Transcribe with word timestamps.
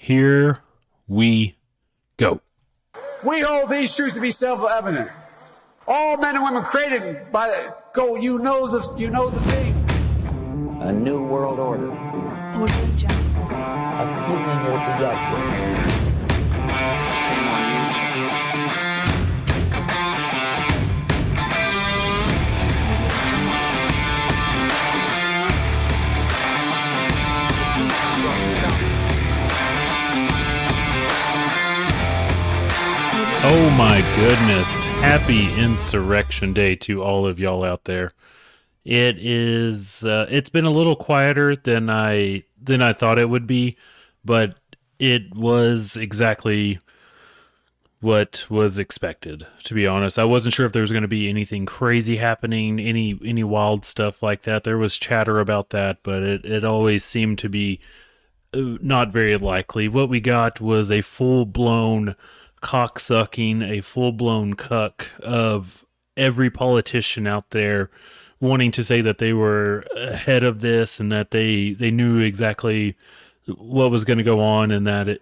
Here 0.00 0.58
we 1.08 1.56
go. 2.16 2.40
We 3.24 3.40
hold 3.40 3.70
these 3.70 3.94
truths 3.94 4.14
to 4.14 4.20
be 4.20 4.30
self-evident. 4.30 5.10
All 5.88 6.16
men 6.16 6.36
and 6.36 6.44
women 6.44 6.62
created 6.64 7.32
by 7.32 7.48
the 7.48 7.74
go. 7.92 8.16
You 8.16 8.38
know 8.38 8.66
the 8.66 8.98
you 8.98 9.10
know 9.10 9.30
the 9.30 9.40
thing. 9.50 9.74
A 10.80 10.92
new 10.92 11.22
world 11.22 11.58
order. 11.58 11.90
Активные 13.98 14.56
мероприятия. 14.62 16.09
Oh 33.43 33.69
my 33.71 34.01
goodness. 34.15 34.85
Happy 35.01 35.51
Insurrection 35.59 36.53
Day 36.53 36.75
to 36.75 37.01
all 37.01 37.25
of 37.25 37.39
y'all 37.39 37.63
out 37.63 37.85
there. 37.85 38.11
It 38.85 39.17
is 39.17 40.03
uh, 40.03 40.27
it's 40.29 40.51
been 40.51 40.65
a 40.65 40.69
little 40.69 40.95
quieter 40.95 41.55
than 41.55 41.89
I 41.89 42.43
than 42.61 42.83
I 42.83 42.93
thought 42.93 43.17
it 43.17 43.29
would 43.29 43.47
be, 43.47 43.77
but 44.23 44.57
it 44.99 45.33
was 45.33 45.97
exactly 45.97 46.79
what 47.99 48.45
was 48.47 48.77
expected 48.77 49.47
to 49.63 49.73
be 49.73 49.87
honest. 49.87 50.19
I 50.19 50.25
wasn't 50.25 50.53
sure 50.53 50.67
if 50.67 50.71
there 50.71 50.83
was 50.83 50.91
going 50.91 51.01
to 51.01 51.07
be 51.07 51.27
anything 51.27 51.65
crazy 51.65 52.17
happening, 52.17 52.79
any 52.79 53.19
any 53.25 53.43
wild 53.43 53.85
stuff 53.85 54.21
like 54.21 54.43
that. 54.43 54.65
There 54.65 54.77
was 54.77 54.99
chatter 54.99 55.39
about 55.39 55.71
that, 55.71 56.03
but 56.03 56.21
it 56.21 56.45
it 56.45 56.63
always 56.63 57.03
seemed 57.03 57.39
to 57.39 57.49
be 57.49 57.79
uh, 58.53 58.77
not 58.81 59.11
very 59.11 59.35
likely. 59.35 59.87
What 59.87 60.09
we 60.09 60.21
got 60.21 60.61
was 60.61 60.91
a 60.91 61.01
full 61.01 61.45
blown 61.45 62.15
cocksucking, 62.61 63.67
a 63.67 63.81
full 63.81 64.11
blown 64.11 64.53
cuck 64.53 65.07
of 65.21 65.85
every 66.17 66.49
politician 66.49 67.25
out 67.25 67.49
there 67.51 67.89
wanting 68.39 68.71
to 68.71 68.83
say 68.83 69.01
that 69.01 69.19
they 69.19 69.33
were 69.33 69.85
ahead 69.95 70.43
of 70.43 70.61
this 70.61 70.99
and 70.99 71.11
that 71.11 71.31
they 71.31 71.71
they 71.71 71.91
knew 71.91 72.19
exactly 72.19 72.95
what 73.45 73.91
was 73.91 74.03
going 74.03 74.17
to 74.17 74.23
go 74.23 74.39
on 74.39 74.71
and 74.71 74.85
that 74.85 75.07
it 75.07 75.21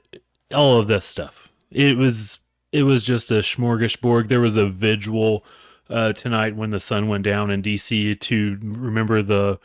all 0.54 0.80
of 0.80 0.88
this 0.88 1.06
stuff. 1.06 1.52
It 1.72 1.98
was 1.98 2.40
it 2.72 2.84
was 2.84 3.04
just 3.04 3.30
a 3.32 3.36
smorgasbord. 3.36 4.28
There 4.28 4.40
was 4.40 4.58
a 4.58 4.68
vigil 4.68 5.44
uh, 5.90 6.14
tonight 6.14 6.56
when 6.56 6.70
the 6.70 6.80
sun 6.80 7.08
went 7.08 7.24
down 7.24 7.52
in 7.52 7.62
DC 7.62 8.20
to 8.20 8.58
remember 8.62 9.22
the 9.22 9.60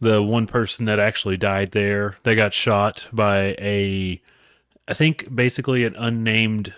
the 0.00 0.22
one 0.22 0.46
person 0.46 0.86
that 0.86 0.98
actually 0.98 1.36
died 1.36 1.72
there. 1.72 2.16
They 2.24 2.34
got 2.34 2.52
shot 2.52 3.08
by 3.12 3.54
a 3.58 4.20
I 4.88 4.94
think 4.94 5.34
basically 5.34 5.84
an 5.84 5.94
unnamed 5.96 6.74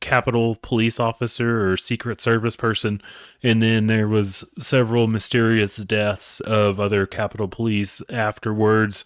Capitol 0.00 0.56
police 0.56 1.00
officer 1.00 1.68
or 1.70 1.76
Secret 1.76 2.20
Service 2.20 2.56
person, 2.56 3.00
and 3.42 3.62
then 3.62 3.86
there 3.86 4.08
was 4.08 4.44
several 4.58 5.06
mysterious 5.06 5.76
deaths 5.76 6.40
of 6.40 6.78
other 6.78 7.06
Capitol 7.06 7.48
police 7.48 8.02
afterwards. 8.10 9.04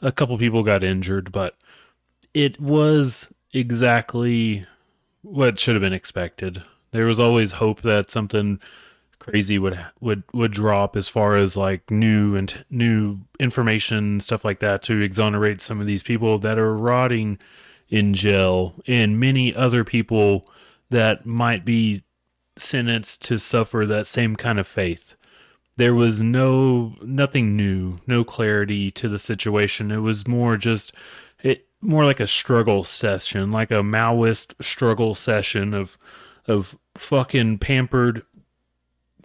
A 0.00 0.12
couple 0.12 0.38
people 0.38 0.62
got 0.62 0.82
injured, 0.82 1.32
but 1.32 1.56
it 2.32 2.60
was 2.60 3.28
exactly 3.52 4.66
what 5.22 5.58
should 5.58 5.74
have 5.74 5.82
been 5.82 5.92
expected. 5.92 6.62
There 6.92 7.06
was 7.06 7.20
always 7.20 7.52
hope 7.52 7.82
that 7.82 8.10
something 8.10 8.60
crazy 9.18 9.58
would 9.58 9.78
would 10.00 10.22
would 10.32 10.52
drop 10.52 10.96
as 10.96 11.08
far 11.08 11.36
as 11.36 11.56
like 11.56 11.90
new 11.90 12.36
and 12.36 12.64
new 12.70 13.18
information 13.40 14.20
stuff 14.20 14.44
like 14.44 14.60
that 14.60 14.80
to 14.82 15.00
exonerate 15.00 15.60
some 15.60 15.80
of 15.80 15.86
these 15.86 16.02
people 16.02 16.38
that 16.38 16.58
are 16.58 16.74
rotting 16.74 17.38
in 17.88 18.14
jail 18.14 18.74
and 18.86 19.18
many 19.18 19.54
other 19.54 19.84
people 19.84 20.48
that 20.90 21.26
might 21.26 21.64
be 21.64 22.02
sentenced 22.56 23.22
to 23.22 23.38
suffer 23.38 23.86
that 23.86 24.06
same 24.06 24.36
kind 24.36 24.58
of 24.58 24.66
faith. 24.66 25.16
There 25.76 25.94
was 25.94 26.22
no 26.22 26.96
nothing 27.02 27.56
new, 27.56 27.98
no 28.06 28.24
clarity 28.24 28.90
to 28.92 29.08
the 29.08 29.18
situation. 29.18 29.90
It 29.90 29.98
was 29.98 30.26
more 30.26 30.56
just 30.56 30.92
it 31.42 31.66
more 31.80 32.04
like 32.04 32.20
a 32.20 32.26
struggle 32.26 32.82
session, 32.82 33.52
like 33.52 33.70
a 33.70 33.82
Maoist 33.82 34.54
struggle 34.60 35.14
session 35.14 35.72
of 35.72 35.96
of 36.46 36.76
fucking 36.96 37.58
pampered 37.58 38.22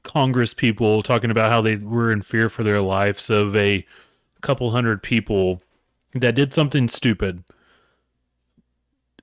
Congress 0.04 0.54
people 0.54 1.02
talking 1.02 1.32
about 1.32 1.50
how 1.50 1.62
they 1.62 1.78
were 1.78 2.12
in 2.12 2.22
fear 2.22 2.50
for 2.50 2.64
their 2.64 2.82
lives 2.82 3.30
of 3.30 3.56
a 3.56 3.86
couple 4.42 4.72
hundred 4.72 5.02
people 5.02 5.62
that 6.14 6.36
did 6.36 6.54
something 6.54 6.88
stupid 6.88 7.44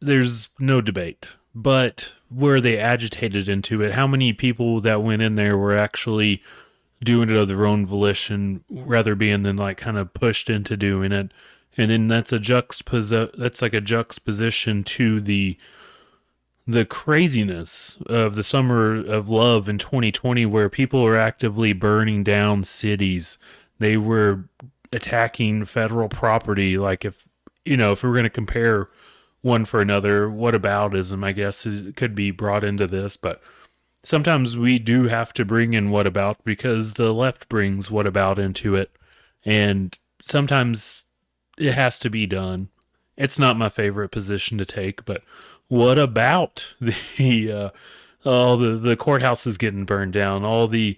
there's 0.00 0.48
no 0.58 0.80
debate. 0.80 1.28
But 1.54 2.14
were 2.30 2.60
they 2.60 2.78
agitated 2.78 3.48
into 3.48 3.82
it? 3.82 3.92
How 3.92 4.06
many 4.06 4.32
people 4.32 4.80
that 4.80 5.02
went 5.02 5.22
in 5.22 5.34
there 5.34 5.56
were 5.56 5.76
actually 5.76 6.42
doing 7.02 7.30
it 7.30 7.36
of 7.36 7.48
their 7.48 7.66
own 7.66 7.86
volition, 7.86 8.62
rather 8.70 9.14
being 9.14 9.42
than 9.42 9.56
like 9.56 9.78
kind 9.78 9.98
of 9.98 10.14
pushed 10.14 10.48
into 10.48 10.76
doing 10.76 11.12
it? 11.12 11.32
And 11.76 11.90
then 11.90 12.08
that's 12.08 12.32
a 12.32 12.38
juxtapose. 12.38 13.30
That's 13.36 13.62
like 13.62 13.74
a 13.74 13.80
juxtaposition 13.80 14.84
to 14.84 15.20
the 15.20 15.56
the 16.66 16.84
craziness 16.84 17.96
of 18.06 18.36
the 18.36 18.44
summer 18.44 18.94
of 18.94 19.28
love 19.28 19.68
in 19.68 19.78
2020, 19.78 20.46
where 20.46 20.68
people 20.68 21.04
are 21.04 21.16
actively 21.16 21.72
burning 21.72 22.22
down 22.22 22.62
cities. 22.62 23.38
They 23.80 23.96
were 23.96 24.44
attacking 24.92 25.64
federal 25.64 26.08
property. 26.08 26.78
Like 26.78 27.04
if 27.04 27.26
you 27.64 27.76
know, 27.76 27.92
if 27.92 28.02
we 28.02 28.08
we're 28.08 28.14
going 28.14 28.24
to 28.24 28.30
compare 28.30 28.88
one 29.42 29.64
for 29.64 29.80
another. 29.80 30.28
What 30.28 30.54
aboutism, 30.54 31.24
I 31.24 31.32
guess, 31.32 31.66
is, 31.66 31.94
could 31.94 32.14
be 32.14 32.30
brought 32.30 32.64
into 32.64 32.86
this, 32.86 33.16
but 33.16 33.40
sometimes 34.02 34.56
we 34.56 34.78
do 34.78 35.08
have 35.08 35.32
to 35.34 35.44
bring 35.44 35.74
in 35.74 35.90
what 35.90 36.06
about 36.06 36.42
because 36.44 36.94
the 36.94 37.12
left 37.12 37.48
brings 37.48 37.90
what 37.90 38.06
about 38.06 38.38
into 38.38 38.76
it, 38.76 38.90
and 39.44 39.96
sometimes 40.22 41.04
it 41.58 41.72
has 41.72 41.98
to 42.00 42.10
be 42.10 42.26
done. 42.26 42.68
It's 43.16 43.38
not 43.38 43.58
my 43.58 43.68
favorite 43.68 44.10
position 44.10 44.58
to 44.58 44.64
take, 44.64 45.04
but 45.04 45.22
what 45.68 45.98
about 45.98 46.74
the 46.80 47.52
uh, 47.52 48.28
all 48.28 48.56
the 48.56 48.76
the 48.76 48.96
courthouse 48.96 49.46
is 49.46 49.58
getting 49.58 49.84
burned 49.84 50.12
down, 50.12 50.44
all 50.44 50.66
the 50.66 50.96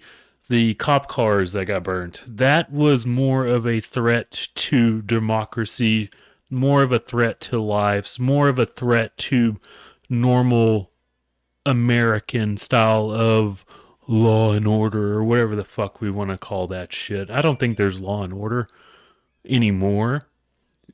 the 0.49 0.73
cop 0.75 1.07
cars 1.07 1.53
that 1.53 1.65
got 1.65 1.83
burnt? 1.83 2.23
That 2.27 2.71
was 2.71 3.05
more 3.05 3.45
of 3.45 3.65
a 3.65 3.79
threat 3.79 4.47
to 4.55 5.01
democracy 5.01 6.09
more 6.53 6.83
of 6.83 6.91
a 6.91 6.99
threat 6.99 7.39
to 7.41 7.59
lives, 7.59 8.19
more 8.19 8.47
of 8.47 8.59
a 8.59 8.65
threat 8.65 9.17
to 9.17 9.59
normal 10.09 10.91
American 11.65 12.57
style 12.57 13.11
of 13.11 13.65
law 14.07 14.51
and 14.51 14.67
order 14.67 15.13
or 15.13 15.23
whatever 15.23 15.55
the 15.55 15.63
fuck 15.63 16.01
we 16.01 16.11
want 16.11 16.29
to 16.29 16.37
call 16.37 16.67
that 16.67 16.93
shit. 16.93 17.29
I 17.29 17.41
don't 17.41 17.59
think 17.59 17.77
there's 17.77 17.99
law 17.99 18.23
and 18.23 18.33
order 18.33 18.67
anymore. 19.45 20.27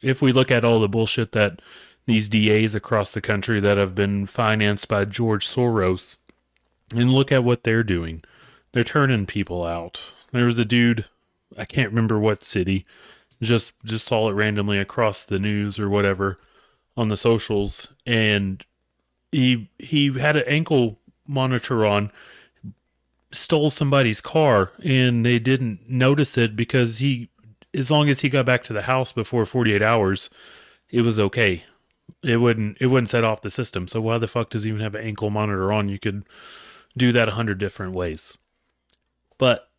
If 0.02 0.22
we 0.22 0.32
look 0.32 0.52
at 0.52 0.64
all 0.64 0.80
the 0.80 0.88
bullshit 0.88 1.32
that 1.34 1.62
these 2.06 2.30
DAs 2.30 2.74
across 2.74 3.12
the 3.12 3.22
country 3.22 3.60
that 3.60 3.78
have 3.78 3.94
been 3.94 4.26
financed 4.26 4.88
by 4.88 5.06
George 5.06 5.48
Soros 5.48 6.18
and 6.92 7.12
look 7.12 7.32
at 7.32 7.44
what 7.44 7.64
they're 7.64 7.84
doing. 7.84 8.24
They're 8.72 8.84
turning 8.84 9.26
people 9.26 9.64
out. 9.64 10.02
There 10.32 10.46
was 10.46 10.58
a 10.58 10.66
dude, 10.66 11.06
I 11.58 11.66
can't 11.66 11.90
remember 11.90 12.18
what 12.20 12.44
city, 12.44 12.86
just 13.42 13.74
just 13.84 14.06
saw 14.06 14.30
it 14.30 14.34
randomly 14.34 14.78
across 14.78 15.24
the 15.24 15.40
news 15.40 15.80
or 15.80 15.90
whatever 15.90 16.40
on 16.98 17.08
the 17.08 17.18
socials. 17.18 17.90
And 18.06 18.66
he 19.32 19.70
he 19.78 20.18
had 20.20 20.36
an 20.36 20.44
ankle 20.48 21.00
monitor 21.28 21.86
on 21.86 22.12
stole 23.32 23.70
somebody's 23.70 24.22
car 24.22 24.72
and 24.84 25.24
they 25.24 25.38
didn't 25.38 25.88
notice 25.88 26.38
it 26.38 26.56
because 26.56 26.98
he 26.98 27.30
as 27.76 27.92
long 27.92 28.10
as 28.10 28.22
he 28.22 28.30
got 28.30 28.46
back 28.46 28.64
to 28.64 28.74
the 28.74 28.82
house 28.84 29.12
before 29.12 29.46
48 29.46 29.84
hours 29.84 30.32
it 30.90 31.02
was 31.02 31.20
okay. 31.20 31.64
It 32.24 32.38
wouldn't 32.38 32.78
it 32.80 32.88
wouldn't 32.88 33.10
set 33.10 33.24
off 33.24 33.42
the 33.42 33.50
system. 33.50 33.88
So 33.88 34.02
why 34.02 34.18
the 34.18 34.28
fuck 34.28 34.50
does 34.50 34.64
he 34.64 34.70
even 34.70 34.82
have 34.82 34.96
an 34.96 35.06
ankle 35.06 35.30
monitor 35.30 35.72
on? 35.72 35.90
You 35.90 36.00
could 36.00 36.24
do 36.98 37.12
that 37.12 37.30
a 37.30 37.34
hundred 37.34 37.60
different 37.60 37.94
ways. 37.94 38.38
But 39.38 39.70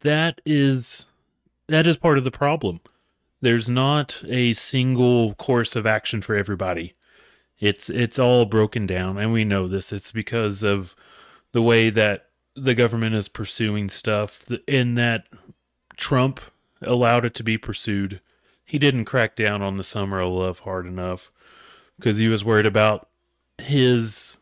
that 0.00 0.40
is 0.46 1.06
that 1.72 1.86
is 1.86 1.96
part 1.96 2.18
of 2.18 2.24
the 2.24 2.30
problem. 2.30 2.80
There's 3.40 3.68
not 3.68 4.22
a 4.26 4.52
single 4.52 5.34
course 5.34 5.74
of 5.74 5.86
action 5.86 6.22
for 6.22 6.36
everybody. 6.36 6.94
It's 7.58 7.90
it's 7.90 8.18
all 8.18 8.44
broken 8.44 8.86
down 8.86 9.18
and 9.18 9.32
we 9.32 9.44
know 9.44 9.68
this. 9.68 9.92
It's 9.92 10.12
because 10.12 10.62
of 10.62 10.94
the 11.52 11.62
way 11.62 11.90
that 11.90 12.26
the 12.54 12.74
government 12.74 13.14
is 13.14 13.28
pursuing 13.28 13.88
stuff 13.88 14.46
in 14.66 14.94
that 14.94 15.26
Trump 15.96 16.40
allowed 16.82 17.24
it 17.24 17.34
to 17.34 17.42
be 17.42 17.58
pursued. 17.58 18.20
He 18.64 18.78
didn't 18.78 19.04
crack 19.04 19.36
down 19.36 19.62
on 19.62 19.76
the 19.76 19.84
summer 19.84 20.20
of 20.20 20.32
love 20.32 20.58
hard 20.60 20.86
enough 20.86 21.30
because 21.98 22.18
he 22.18 22.28
was 22.28 22.44
worried 22.44 22.66
about 22.66 23.08
his 23.58 24.36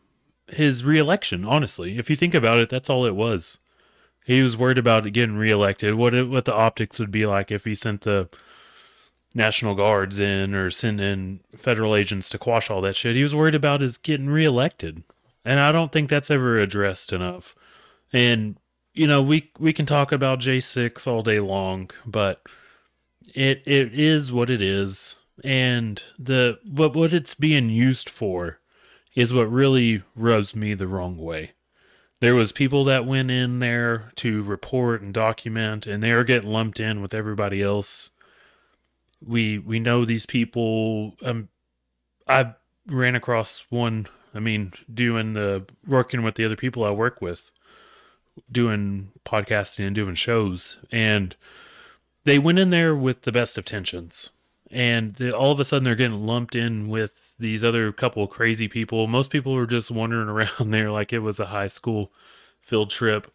his 0.47 0.83
reelection, 0.83 1.45
honestly. 1.45 1.97
If 1.97 2.09
you 2.09 2.15
think 2.15 2.33
about 2.33 2.59
it, 2.59 2.69
that's 2.69 2.89
all 2.89 3.05
it 3.05 3.15
was. 3.15 3.57
He 4.23 4.41
was 4.41 4.55
worried 4.55 4.77
about 4.77 5.11
getting 5.13 5.37
reelected. 5.37 5.95
What 5.95 6.13
it, 6.13 6.29
what 6.29 6.45
the 6.45 6.55
optics 6.55 6.99
would 6.99 7.11
be 7.11 7.25
like 7.25 7.51
if 7.51 7.65
he 7.65 7.75
sent 7.75 8.01
the 8.01 8.29
National 9.33 9.75
Guards 9.75 10.19
in 10.19 10.53
or 10.53 10.69
send 10.69 10.99
in 10.99 11.39
federal 11.55 11.95
agents 11.95 12.29
to 12.29 12.37
quash 12.37 12.69
all 12.69 12.81
that 12.81 12.95
shit. 12.95 13.15
He 13.15 13.23
was 13.23 13.35
worried 13.35 13.55
about 13.55 13.81
his 13.81 13.97
getting 13.97 14.29
reelected. 14.29 15.03
And 15.43 15.59
I 15.59 15.71
don't 15.71 15.91
think 15.91 16.09
that's 16.09 16.29
ever 16.29 16.59
addressed 16.59 17.13
enough. 17.13 17.55
And 18.13 18.57
you 18.93 19.07
know, 19.07 19.21
we 19.21 19.51
we 19.57 19.73
can 19.73 19.85
talk 19.85 20.11
about 20.11 20.39
J6 20.39 21.07
all 21.07 21.23
day 21.23 21.39
long, 21.39 21.89
but 22.05 22.41
it 23.33 23.63
it 23.65 23.97
is 23.97 24.31
what 24.31 24.49
it 24.49 24.61
is. 24.61 25.15
And 25.43 26.03
the 26.19 26.59
what 26.69 26.93
what 26.93 27.13
it's 27.13 27.33
being 27.33 27.69
used 27.69 28.09
for 28.09 28.59
is 29.15 29.33
what 29.33 29.51
really 29.51 30.03
rubs 30.15 30.55
me 30.55 30.73
the 30.73 30.87
wrong 30.87 31.17
way. 31.17 31.51
There 32.21 32.35
was 32.35 32.51
people 32.51 32.83
that 32.83 33.07
went 33.07 33.31
in 33.31 33.57
there 33.59 34.11
to 34.17 34.43
report 34.43 35.01
and 35.01 35.11
document 35.11 35.87
and 35.87 36.01
they 36.01 36.11
are 36.11 36.23
getting 36.23 36.51
lumped 36.51 36.79
in 36.79 37.01
with 37.01 37.15
everybody 37.15 37.63
else. 37.63 38.11
We 39.25 39.57
we 39.57 39.79
know 39.79 40.05
these 40.05 40.27
people 40.27 41.15
um 41.23 41.49
I 42.27 42.53
ran 42.87 43.15
across 43.15 43.65
one 43.69 44.07
I 44.35 44.39
mean 44.39 44.71
doing 44.91 45.33
the 45.33 45.65
working 45.85 46.21
with 46.21 46.35
the 46.35 46.45
other 46.45 46.55
people 46.55 46.83
I 46.83 46.91
work 46.91 47.21
with 47.21 47.51
doing 48.51 49.11
podcasting 49.25 49.87
and 49.87 49.95
doing 49.95 50.15
shows 50.15 50.77
and 50.91 51.35
they 52.23 52.37
went 52.37 52.59
in 52.59 52.69
there 52.69 52.95
with 52.95 53.23
the 53.23 53.31
best 53.31 53.57
of 53.57 53.65
tensions 53.65 54.29
and 54.71 55.21
all 55.31 55.51
of 55.51 55.59
a 55.59 55.63
sudden 55.63 55.83
they're 55.83 55.95
getting 55.95 56.25
lumped 56.25 56.55
in 56.55 56.87
with 56.87 57.35
these 57.37 57.63
other 57.63 57.91
couple 57.91 58.25
crazy 58.27 58.67
people 58.67 59.07
most 59.07 59.29
people 59.29 59.53
were 59.53 59.67
just 59.67 59.91
wandering 59.91 60.29
around 60.29 60.71
there 60.71 60.91
like 60.91 61.11
it 61.11 61.19
was 61.19 61.39
a 61.39 61.47
high 61.47 61.67
school 61.67 62.11
field 62.59 62.89
trip 62.89 63.31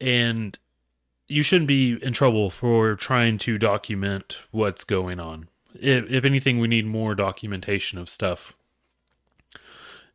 and 0.00 0.58
you 1.26 1.42
shouldn't 1.42 1.68
be 1.68 1.98
in 2.02 2.12
trouble 2.12 2.50
for 2.50 2.94
trying 2.94 3.36
to 3.36 3.58
document 3.58 4.38
what's 4.50 4.84
going 4.84 5.20
on 5.20 5.48
if, 5.74 6.10
if 6.10 6.24
anything 6.24 6.58
we 6.58 6.68
need 6.68 6.86
more 6.86 7.14
documentation 7.14 7.98
of 7.98 8.08
stuff 8.08 8.54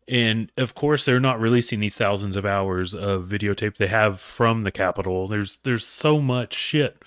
and 0.07 0.51
of 0.57 0.75
course, 0.75 1.05
they're 1.05 1.19
not 1.19 1.39
releasing 1.39 1.79
these 1.79 1.97
thousands 1.97 2.35
of 2.35 2.45
hours 2.45 2.93
of 2.93 3.25
videotape 3.25 3.77
they 3.77 3.87
have 3.87 4.19
from 4.19 4.63
the 4.63 4.71
Capitol. 4.71 5.27
There's 5.27 5.57
there's 5.63 5.85
so 5.85 6.19
much 6.19 6.53
shit. 6.53 7.01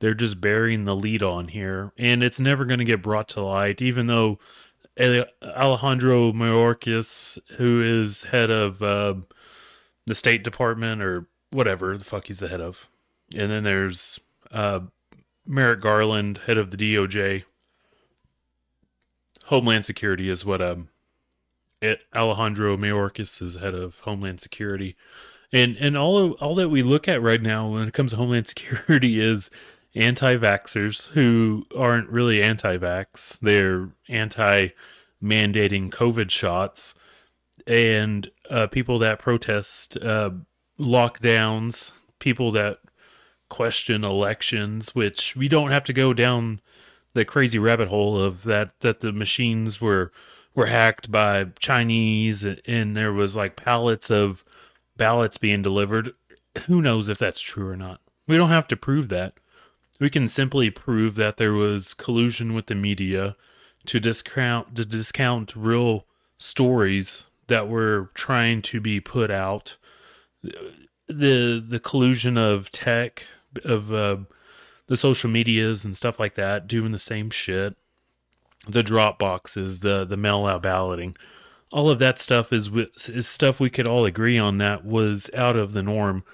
They're 0.00 0.14
just 0.14 0.40
burying 0.40 0.84
the 0.84 0.94
lead 0.96 1.22
on 1.22 1.48
here, 1.48 1.92
and 1.96 2.22
it's 2.22 2.40
never 2.40 2.64
going 2.64 2.78
to 2.78 2.84
get 2.84 3.02
brought 3.02 3.28
to 3.30 3.42
light. 3.42 3.80
Even 3.80 4.06
though 4.06 4.38
Alejandro 4.98 6.32
Mayorkas, 6.32 7.38
who 7.56 7.80
is 7.80 8.24
head 8.24 8.50
of 8.50 8.82
uh, 8.82 9.14
the 10.06 10.14
State 10.14 10.42
Department 10.42 11.02
or 11.02 11.26
whatever 11.50 11.96
the 11.96 12.04
fuck 12.04 12.26
he's 12.26 12.40
the 12.40 12.48
head 12.48 12.60
of, 12.60 12.90
and 13.34 13.50
then 13.50 13.64
there's 13.64 14.20
uh, 14.52 14.80
Merrick 15.46 15.80
Garland, 15.80 16.38
head 16.46 16.58
of 16.58 16.70
the 16.70 16.76
DOJ. 16.76 17.44
Homeland 19.44 19.84
Security 19.84 20.28
is 20.28 20.44
what 20.44 20.60
um 20.60 20.88
at 21.80 22.00
Alejandro 22.14 22.76
Mayorkas 22.76 23.40
is 23.40 23.56
head 23.56 23.74
of 23.74 24.00
Homeland 24.00 24.40
Security. 24.40 24.96
And 25.52 25.76
and 25.76 25.96
all 25.96 26.18
of, 26.18 26.32
all 26.34 26.54
that 26.56 26.68
we 26.68 26.82
look 26.82 27.06
at 27.06 27.22
right 27.22 27.40
now 27.40 27.68
when 27.68 27.86
it 27.86 27.94
comes 27.94 28.10
to 28.10 28.16
Homeland 28.16 28.46
Security 28.48 29.20
is 29.20 29.50
anti-vaxxers 29.96 31.08
who 31.08 31.66
aren't 31.76 32.08
really 32.08 32.42
anti-vax. 32.42 33.38
They're 33.40 33.88
anti-mandating 34.08 35.90
COVID 35.90 36.30
shots 36.30 36.94
and 37.66 38.30
uh, 38.50 38.66
people 38.68 38.98
that 38.98 39.18
protest 39.18 39.96
uh, 39.96 40.30
lockdowns, 40.78 41.92
people 42.18 42.52
that 42.52 42.78
question 43.48 44.04
elections, 44.04 44.94
which 44.94 45.34
we 45.36 45.48
don't 45.48 45.70
have 45.70 45.84
to 45.84 45.92
go 45.92 46.12
down 46.12 46.60
the 47.14 47.24
crazy 47.24 47.58
rabbit 47.58 47.88
hole 47.88 48.20
of 48.20 48.44
that 48.44 48.78
that 48.80 49.00
the 49.00 49.12
machines 49.12 49.80
were 49.80 50.12
were 50.54 50.66
hacked 50.66 51.10
by 51.10 51.46
Chinese 51.58 52.44
and 52.44 52.96
there 52.96 53.12
was 53.12 53.36
like 53.36 53.56
pallets 53.56 54.10
of 54.10 54.44
ballots 54.96 55.38
being 55.38 55.62
delivered. 55.62 56.12
Who 56.66 56.80
knows 56.80 57.08
if 57.08 57.18
that's 57.18 57.40
true 57.40 57.68
or 57.68 57.76
not? 57.76 58.00
We 58.26 58.36
don't 58.36 58.50
have 58.50 58.68
to 58.68 58.76
prove 58.76 59.08
that. 59.10 59.34
We 59.98 60.10
can 60.10 60.28
simply 60.28 60.70
prove 60.70 61.14
that 61.16 61.36
there 61.36 61.52
was 61.52 61.94
collusion 61.94 62.54
with 62.54 62.66
the 62.66 62.74
media 62.74 63.36
to 63.86 64.00
discount 64.00 64.74
to 64.76 64.84
discount 64.84 65.54
real 65.56 66.06
stories 66.38 67.24
that 67.46 67.68
were 67.68 68.10
trying 68.14 68.62
to 68.62 68.80
be 68.80 69.00
put 69.00 69.30
out. 69.30 69.76
The 70.42 71.64
the 71.66 71.80
collusion 71.80 72.36
of 72.36 72.70
tech 72.72 73.26
of 73.64 73.92
uh, 73.92 74.18
the 74.86 74.96
social 74.96 75.30
medias 75.30 75.84
and 75.84 75.96
stuff 75.96 76.20
like 76.20 76.34
that 76.34 76.66
doing 76.66 76.92
the 76.92 76.98
same 76.98 77.30
shit 77.30 77.76
the 78.66 78.82
drop 78.82 79.18
boxes, 79.18 79.80
the 79.80 80.04
the 80.04 80.16
mail 80.16 80.46
out 80.46 80.62
balloting, 80.62 81.16
all 81.70 81.88
of 81.88 81.98
that 81.98 82.18
stuff 82.18 82.52
is 82.52 82.70
is 83.08 83.28
stuff 83.28 83.60
we 83.60 83.70
could 83.70 83.86
all 83.86 84.04
agree 84.04 84.38
on 84.38 84.58
that 84.58 84.84
was 84.84 85.30
out 85.34 85.56
of 85.56 85.72
the 85.72 85.82
norm. 85.82 86.24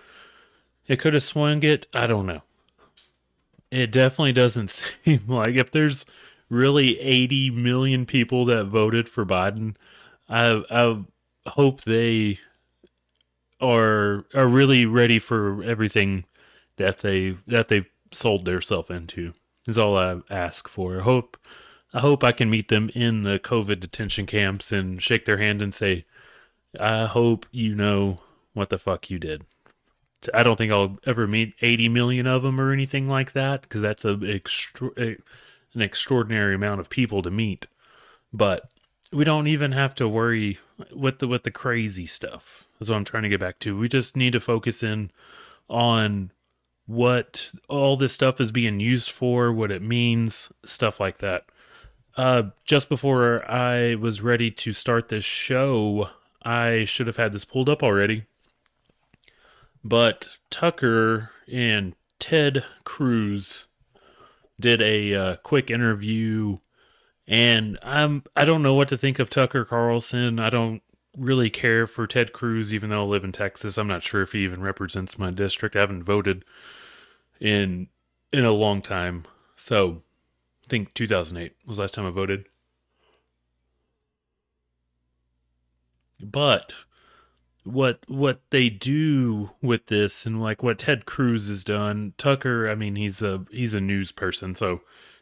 It 0.88 0.98
could 0.98 1.14
have 1.14 1.22
swung 1.22 1.62
it. 1.62 1.86
I 1.94 2.06
don't 2.06 2.26
know. 2.26 2.42
It 3.72 3.90
definitely 3.90 4.34
doesn't 4.34 4.68
seem 5.04 5.22
like 5.26 5.54
if 5.54 5.70
there's 5.70 6.04
really 6.50 7.00
80 7.00 7.50
million 7.50 8.04
people 8.06 8.44
that 8.44 8.66
voted 8.66 9.08
for 9.08 9.24
Biden, 9.24 9.76
I 10.28 10.62
I 10.70 11.02
hope 11.48 11.82
they 11.82 12.38
are 13.60 14.26
are 14.34 14.46
really 14.46 14.84
ready 14.84 15.18
for 15.18 15.62
everything 15.64 16.26
that 16.76 16.98
they 16.98 17.30
that 17.46 17.68
they've 17.68 17.88
sold 18.12 18.44
themselves 18.44 18.90
into. 18.90 19.32
Is 19.66 19.78
all 19.78 19.96
I 19.96 20.20
ask 20.28 20.68
for. 20.68 20.98
I 20.98 21.02
hope 21.02 21.38
I 21.94 22.00
hope 22.00 22.22
I 22.22 22.32
can 22.32 22.50
meet 22.50 22.68
them 22.68 22.90
in 22.94 23.22
the 23.22 23.38
COVID 23.38 23.80
detention 23.80 24.26
camps 24.26 24.70
and 24.72 25.02
shake 25.02 25.24
their 25.24 25.38
hand 25.38 25.62
and 25.62 25.72
say, 25.72 26.04
I 26.78 27.06
hope 27.06 27.46
you 27.50 27.74
know 27.74 28.20
what 28.54 28.70
the 28.70 28.78
fuck 28.78 29.08
you 29.10 29.18
did. 29.18 29.44
I 30.32 30.42
don't 30.42 30.56
think 30.56 30.72
I'll 30.72 30.98
ever 31.06 31.26
meet 31.26 31.54
80 31.60 31.88
million 31.88 32.26
of 32.26 32.42
them 32.42 32.60
or 32.60 32.72
anything 32.72 33.08
like 33.08 33.32
that 33.32 33.62
because 33.62 33.82
that's 33.82 34.04
a, 34.04 34.12
a, 34.24 35.16
an 35.74 35.80
extraordinary 35.82 36.54
amount 36.54 36.80
of 36.80 36.90
people 36.90 37.22
to 37.22 37.30
meet. 37.30 37.66
But 38.32 38.70
we 39.12 39.24
don't 39.24 39.46
even 39.46 39.72
have 39.72 39.94
to 39.96 40.08
worry 40.08 40.58
with 40.94 41.18
the 41.18 41.28
with 41.28 41.44
the 41.44 41.50
crazy 41.50 42.06
stuff. 42.06 42.68
That's 42.78 42.88
what 42.88 42.96
I'm 42.96 43.04
trying 43.04 43.24
to 43.24 43.28
get 43.28 43.40
back 43.40 43.58
to. 43.60 43.78
We 43.78 43.88
just 43.88 44.16
need 44.16 44.32
to 44.32 44.40
focus 44.40 44.82
in 44.82 45.10
on 45.68 46.30
what 46.86 47.52
all 47.68 47.96
this 47.96 48.12
stuff 48.12 48.40
is 48.40 48.52
being 48.52 48.80
used 48.80 49.10
for, 49.10 49.52
what 49.52 49.70
it 49.70 49.82
means, 49.82 50.52
stuff 50.64 50.98
like 50.98 51.18
that. 51.18 51.44
Uh, 52.16 52.42
just 52.64 52.88
before 52.88 53.48
I 53.50 53.94
was 53.94 54.20
ready 54.20 54.50
to 54.50 54.72
start 54.72 55.08
this 55.08 55.24
show, 55.24 56.10
I 56.42 56.84
should 56.84 57.06
have 57.06 57.16
had 57.16 57.32
this 57.32 57.44
pulled 57.44 57.68
up 57.68 57.82
already. 57.82 58.26
But 59.84 60.38
Tucker 60.50 61.30
and 61.50 61.94
Ted 62.18 62.64
Cruz 62.84 63.66
did 64.58 64.80
a 64.80 65.14
uh, 65.14 65.36
quick 65.36 65.70
interview, 65.70 66.58
and 67.26 67.78
I'm 67.82 68.24
I 68.36 68.44
don't 68.44 68.62
know 68.62 68.74
what 68.74 68.88
to 68.90 68.96
think 68.96 69.18
of 69.18 69.28
Tucker 69.28 69.64
Carlson. 69.64 70.38
I 70.38 70.50
don't 70.50 70.82
really 71.16 71.50
care 71.50 71.86
for 71.86 72.06
Ted 72.06 72.32
Cruz, 72.32 72.72
even 72.72 72.90
though 72.90 73.02
I 73.02 73.06
live 73.06 73.24
in 73.24 73.32
Texas. 73.32 73.76
I'm 73.76 73.88
not 73.88 74.02
sure 74.02 74.22
if 74.22 74.32
he 74.32 74.44
even 74.44 74.62
represents 74.62 75.18
my 75.18 75.30
district. 75.30 75.74
I 75.76 75.80
haven't 75.80 76.04
voted 76.04 76.44
in 77.40 77.88
in 78.32 78.44
a 78.44 78.52
long 78.52 78.82
time, 78.82 79.26
so 79.56 80.02
I 80.64 80.68
think 80.68 80.94
2008 80.94 81.56
was 81.66 81.78
last 81.78 81.94
time 81.94 82.06
I 82.06 82.10
voted. 82.10 82.46
But 86.20 86.76
what 87.64 88.00
what 88.08 88.40
they 88.50 88.68
do 88.68 89.50
with 89.62 89.86
this 89.86 90.26
and 90.26 90.40
like 90.40 90.62
what 90.62 90.78
Ted 90.78 91.06
Cruz 91.06 91.48
has 91.48 91.64
done, 91.64 92.14
Tucker, 92.18 92.68
I 92.68 92.74
mean 92.74 92.96
he's 92.96 93.22
a 93.22 93.44
he's 93.50 93.74
a 93.74 93.80
news 93.80 94.12
person, 94.12 94.54
so 94.54 94.80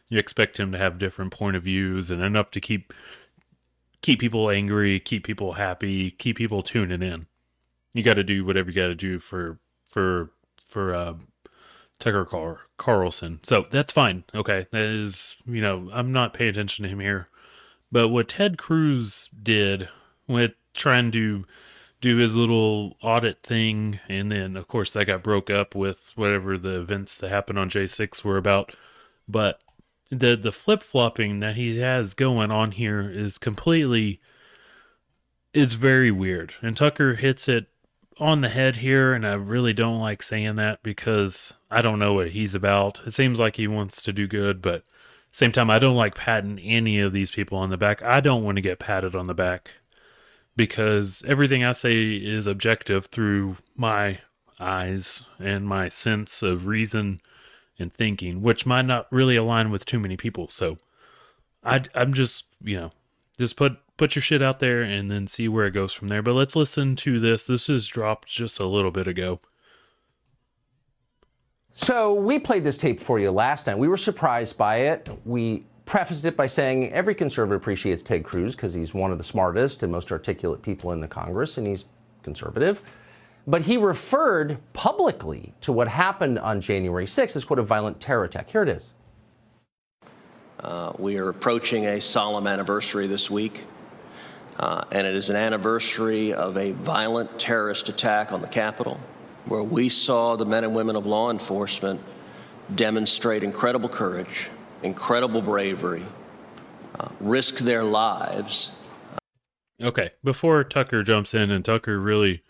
you 0.09 0.19
expect 0.19 0.59
him 0.59 0.71
to 0.71 0.77
have 0.77 0.97
different 0.97 1.31
point 1.31 1.55
of 1.55 1.63
views 1.63 2.09
and 2.09 2.21
enough 2.21 2.51
to 2.51 2.59
keep 2.59 2.93
keep 4.01 4.19
people 4.19 4.49
angry, 4.49 4.99
keep 4.99 5.23
people 5.23 5.53
happy, 5.53 6.11
keep 6.11 6.37
people 6.37 6.63
tuning 6.63 7.01
in. 7.01 7.27
You 7.93 8.03
got 8.03 8.15
to 8.15 8.23
do 8.23 8.43
whatever 8.45 8.69
you 8.69 8.75
got 8.75 8.87
to 8.87 8.95
do 8.95 9.19
for 9.19 9.59
for 9.87 10.31
for 10.67 10.93
uh, 10.93 11.13
Tucker 11.99 12.25
Car- 12.25 12.61
Carlson. 12.77 13.39
So 13.43 13.65
that's 13.69 13.93
fine. 13.93 14.23
Okay. 14.33 14.67
That 14.71 14.83
is, 14.83 15.35
you 15.45 15.61
know, 15.61 15.89
I'm 15.93 16.11
not 16.11 16.33
paying 16.33 16.49
attention 16.49 16.83
to 16.83 16.89
him 16.89 16.99
here. 16.99 17.27
But 17.91 18.09
what 18.09 18.29
Ted 18.29 18.57
Cruz 18.57 19.29
did 19.41 19.89
with 20.27 20.53
trying 20.73 21.11
to 21.11 21.45
do 22.01 22.17
his 22.17 22.35
little 22.35 22.97
audit 23.01 23.43
thing, 23.43 23.99
and 24.09 24.31
then, 24.31 24.57
of 24.57 24.67
course, 24.67 24.91
that 24.91 25.05
got 25.05 25.23
broke 25.23 25.49
up 25.49 25.75
with 25.75 26.11
whatever 26.15 26.57
the 26.57 26.79
events 26.79 27.15
that 27.17 27.29
happened 27.29 27.59
on 27.59 27.69
J6 27.69 28.23
were 28.23 28.37
about. 28.37 28.75
But 29.27 29.61
the, 30.09 30.35
the 30.35 30.51
flip 30.51 30.81
flopping 30.83 31.39
that 31.39 31.55
he 31.55 31.77
has 31.79 32.15
going 32.15 32.51
on 32.51 32.71
here 32.71 33.09
is 33.09 33.37
completely. 33.37 34.19
It's 35.53 35.73
very 35.73 36.11
weird. 36.11 36.55
And 36.61 36.75
Tucker 36.75 37.15
hits 37.15 37.47
it 37.47 37.67
on 38.19 38.41
the 38.41 38.49
head 38.49 38.77
here, 38.77 39.13
and 39.13 39.25
I 39.25 39.33
really 39.33 39.73
don't 39.73 39.99
like 39.99 40.23
saying 40.23 40.55
that 40.55 40.81
because 40.81 41.53
I 41.69 41.81
don't 41.81 41.99
know 41.99 42.13
what 42.13 42.31
he's 42.31 42.55
about. 42.55 43.01
It 43.05 43.11
seems 43.11 43.39
like 43.39 43.57
he 43.57 43.67
wants 43.67 44.01
to 44.03 44.13
do 44.13 44.27
good, 44.27 44.61
but 44.61 44.83
Same 45.31 45.51
time, 45.51 45.69
I 45.69 45.79
don't 45.79 45.95
like 45.95 46.15
patting 46.15 46.59
any 46.59 46.99
of 46.99 47.13
these 47.13 47.31
people 47.31 47.57
on 47.57 47.69
the 47.69 47.77
back. 47.77 48.01
I 48.01 48.19
don't 48.19 48.43
want 48.43 48.57
to 48.57 48.61
get 48.61 48.79
patted 48.79 49.15
on 49.15 49.27
the 49.27 49.33
back 49.33 49.71
because 50.61 51.23
everything 51.27 51.63
I 51.63 51.71
say 51.71 52.13
is 52.13 52.45
objective 52.45 53.07
through 53.07 53.57
my 53.75 54.19
eyes 54.59 55.23
and 55.39 55.65
my 55.65 55.89
sense 55.89 56.43
of 56.43 56.67
reason 56.67 57.19
and 57.79 57.91
thinking, 57.91 58.43
which 58.43 58.63
might 58.63 58.85
not 58.85 59.07
really 59.11 59.35
align 59.35 59.71
with 59.71 59.87
too 59.87 59.99
many 59.99 60.17
people. 60.17 60.49
So 60.49 60.77
I, 61.63 61.81
I'm 61.95 62.13
just, 62.13 62.45
you 62.63 62.77
know, 62.77 62.91
just 63.39 63.57
put 63.57 63.79
put 63.97 64.15
your 64.15 64.21
shit 64.21 64.43
out 64.43 64.59
there 64.59 64.83
and 64.83 65.09
then 65.09 65.25
see 65.25 65.47
where 65.47 65.65
it 65.65 65.71
goes 65.71 65.93
from 65.93 66.09
there. 66.09 66.21
But 66.21 66.35
let's 66.35 66.55
listen 66.55 66.95
to 66.97 67.19
this. 67.19 67.41
This 67.41 67.67
is 67.67 67.87
dropped 67.87 68.27
just 68.27 68.59
a 68.59 68.67
little 68.67 68.91
bit 68.91 69.07
ago. 69.07 69.39
So 71.71 72.13
we 72.13 72.37
played 72.37 72.63
this 72.63 72.77
tape 72.77 72.99
for 72.99 73.17
you 73.17 73.31
last 73.31 73.65
night. 73.65 73.79
We 73.79 73.87
were 73.87 73.97
surprised 73.97 74.59
by 74.59 74.75
it. 74.75 75.09
We 75.25 75.65
prefaced 75.91 76.23
it 76.23 76.37
by 76.37 76.45
saying 76.45 76.89
every 76.93 77.13
conservative 77.13 77.61
appreciates 77.61 78.01
Ted 78.01 78.23
Cruz 78.23 78.55
because 78.55 78.73
he's 78.73 78.93
one 78.93 79.11
of 79.11 79.17
the 79.17 79.25
smartest 79.25 79.83
and 79.83 79.91
most 79.91 80.09
articulate 80.09 80.61
people 80.61 80.93
in 80.93 81.01
the 81.01 81.07
Congress, 81.07 81.57
and 81.57 81.67
he's 81.67 81.83
conservative. 82.23 82.81
But 83.45 83.63
he 83.63 83.75
referred 83.75 84.57
publicly 84.71 85.53
to 85.59 85.73
what 85.73 85.89
happened 85.89 86.39
on 86.39 86.61
January 86.61 87.05
6th 87.05 87.35
as 87.35 87.43
quote 87.43 87.59
a 87.59 87.63
violent 87.63 87.99
terror 87.99 88.23
attack. 88.23 88.49
Here 88.49 88.63
it 88.63 88.69
is. 88.69 88.85
Uh, 90.61 90.93
we 90.97 91.17
are 91.17 91.27
approaching 91.27 91.85
a 91.85 91.99
solemn 91.99 92.47
anniversary 92.47 93.07
this 93.07 93.29
week, 93.29 93.65
uh, 94.59 94.85
and 94.93 95.05
it 95.05 95.13
is 95.13 95.29
an 95.29 95.35
anniversary 95.35 96.33
of 96.33 96.55
a 96.55 96.71
violent 96.71 97.37
terrorist 97.37 97.89
attack 97.89 98.31
on 98.31 98.39
the 98.39 98.47
Capitol, 98.47 98.97
where 99.43 99.63
we 99.63 99.89
saw 99.89 100.37
the 100.37 100.45
men 100.45 100.63
and 100.63 100.73
women 100.73 100.95
of 100.95 101.05
law 101.05 101.29
enforcement 101.29 101.99
demonstrate 102.75 103.43
incredible 103.43 103.89
courage, 103.89 104.47
incredible 104.83 105.41
bravery, 105.41 106.05
uh, 106.99 107.09
risk 107.19 107.59
their 107.59 107.83
lives. 107.83 108.71
Okay, 109.81 110.11
before 110.23 110.63
Tucker 110.63 111.03
jumps 111.03 111.33
in, 111.33 111.51
and 111.51 111.65
Tucker 111.65 111.99
really 111.99 112.43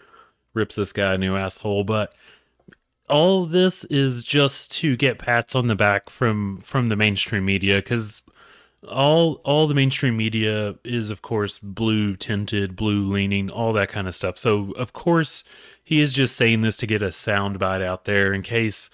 rips 0.53 0.75
this 0.75 0.91
guy 0.91 1.13
a 1.13 1.17
new 1.17 1.35
asshole, 1.35 1.83
but 1.83 2.13
all 3.09 3.45
this 3.45 3.83
is 3.85 4.23
just 4.23 4.71
to 4.71 4.95
get 4.95 5.19
pats 5.19 5.55
on 5.55 5.67
the 5.67 5.75
back 5.75 6.09
from 6.09 6.57
from 6.57 6.89
the 6.89 6.95
mainstream 6.95 7.45
media 7.45 7.77
because 7.77 8.21
all 8.89 9.35
all 9.43 9.67
the 9.67 9.75
mainstream 9.75 10.15
media 10.17 10.75
is 10.83 11.09
of 11.09 11.21
course 11.21 11.59
blue 11.59 12.15
tinted 12.15 12.75
blue 12.75 13.03
leaning 13.03 13.51
all 13.51 13.73
that 13.73 13.89
kind 13.89 14.07
of 14.07 14.15
stuff 14.15 14.37
so 14.37 14.71
of 14.71 14.93
course 14.93 15.43
he 15.83 15.99
is 15.99 16.13
just 16.13 16.35
saying 16.35 16.61
this 16.61 16.77
to 16.77 16.87
get 16.87 17.01
a 17.01 17.07
soundbite 17.07 17.83
out 17.83 18.05
there 18.05 18.33
in 18.33 18.41
case 18.41 18.89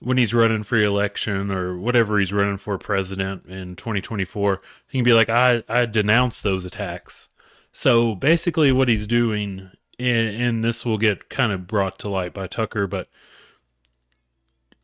when 0.00 0.18
he's 0.18 0.34
running 0.34 0.62
for 0.62 0.78
election 0.80 1.50
or 1.50 1.76
whatever 1.78 2.18
he's 2.18 2.32
running 2.32 2.56
for 2.56 2.78
president 2.78 3.46
in 3.46 3.76
2024 3.76 4.60
he 4.88 4.98
can 4.98 5.04
be 5.04 5.12
like 5.12 5.28
i 5.28 5.62
i 5.68 5.86
denounce 5.86 6.40
those 6.40 6.64
attacks 6.64 7.28
so 7.72 8.14
basically 8.14 8.72
what 8.72 8.88
he's 8.88 9.06
doing 9.06 9.70
and, 9.98 10.40
and 10.40 10.64
this 10.64 10.84
will 10.84 10.98
get 10.98 11.30
kind 11.30 11.52
of 11.52 11.66
brought 11.66 11.98
to 11.98 12.08
light 12.08 12.34
by 12.34 12.46
tucker 12.46 12.86
but 12.86 13.08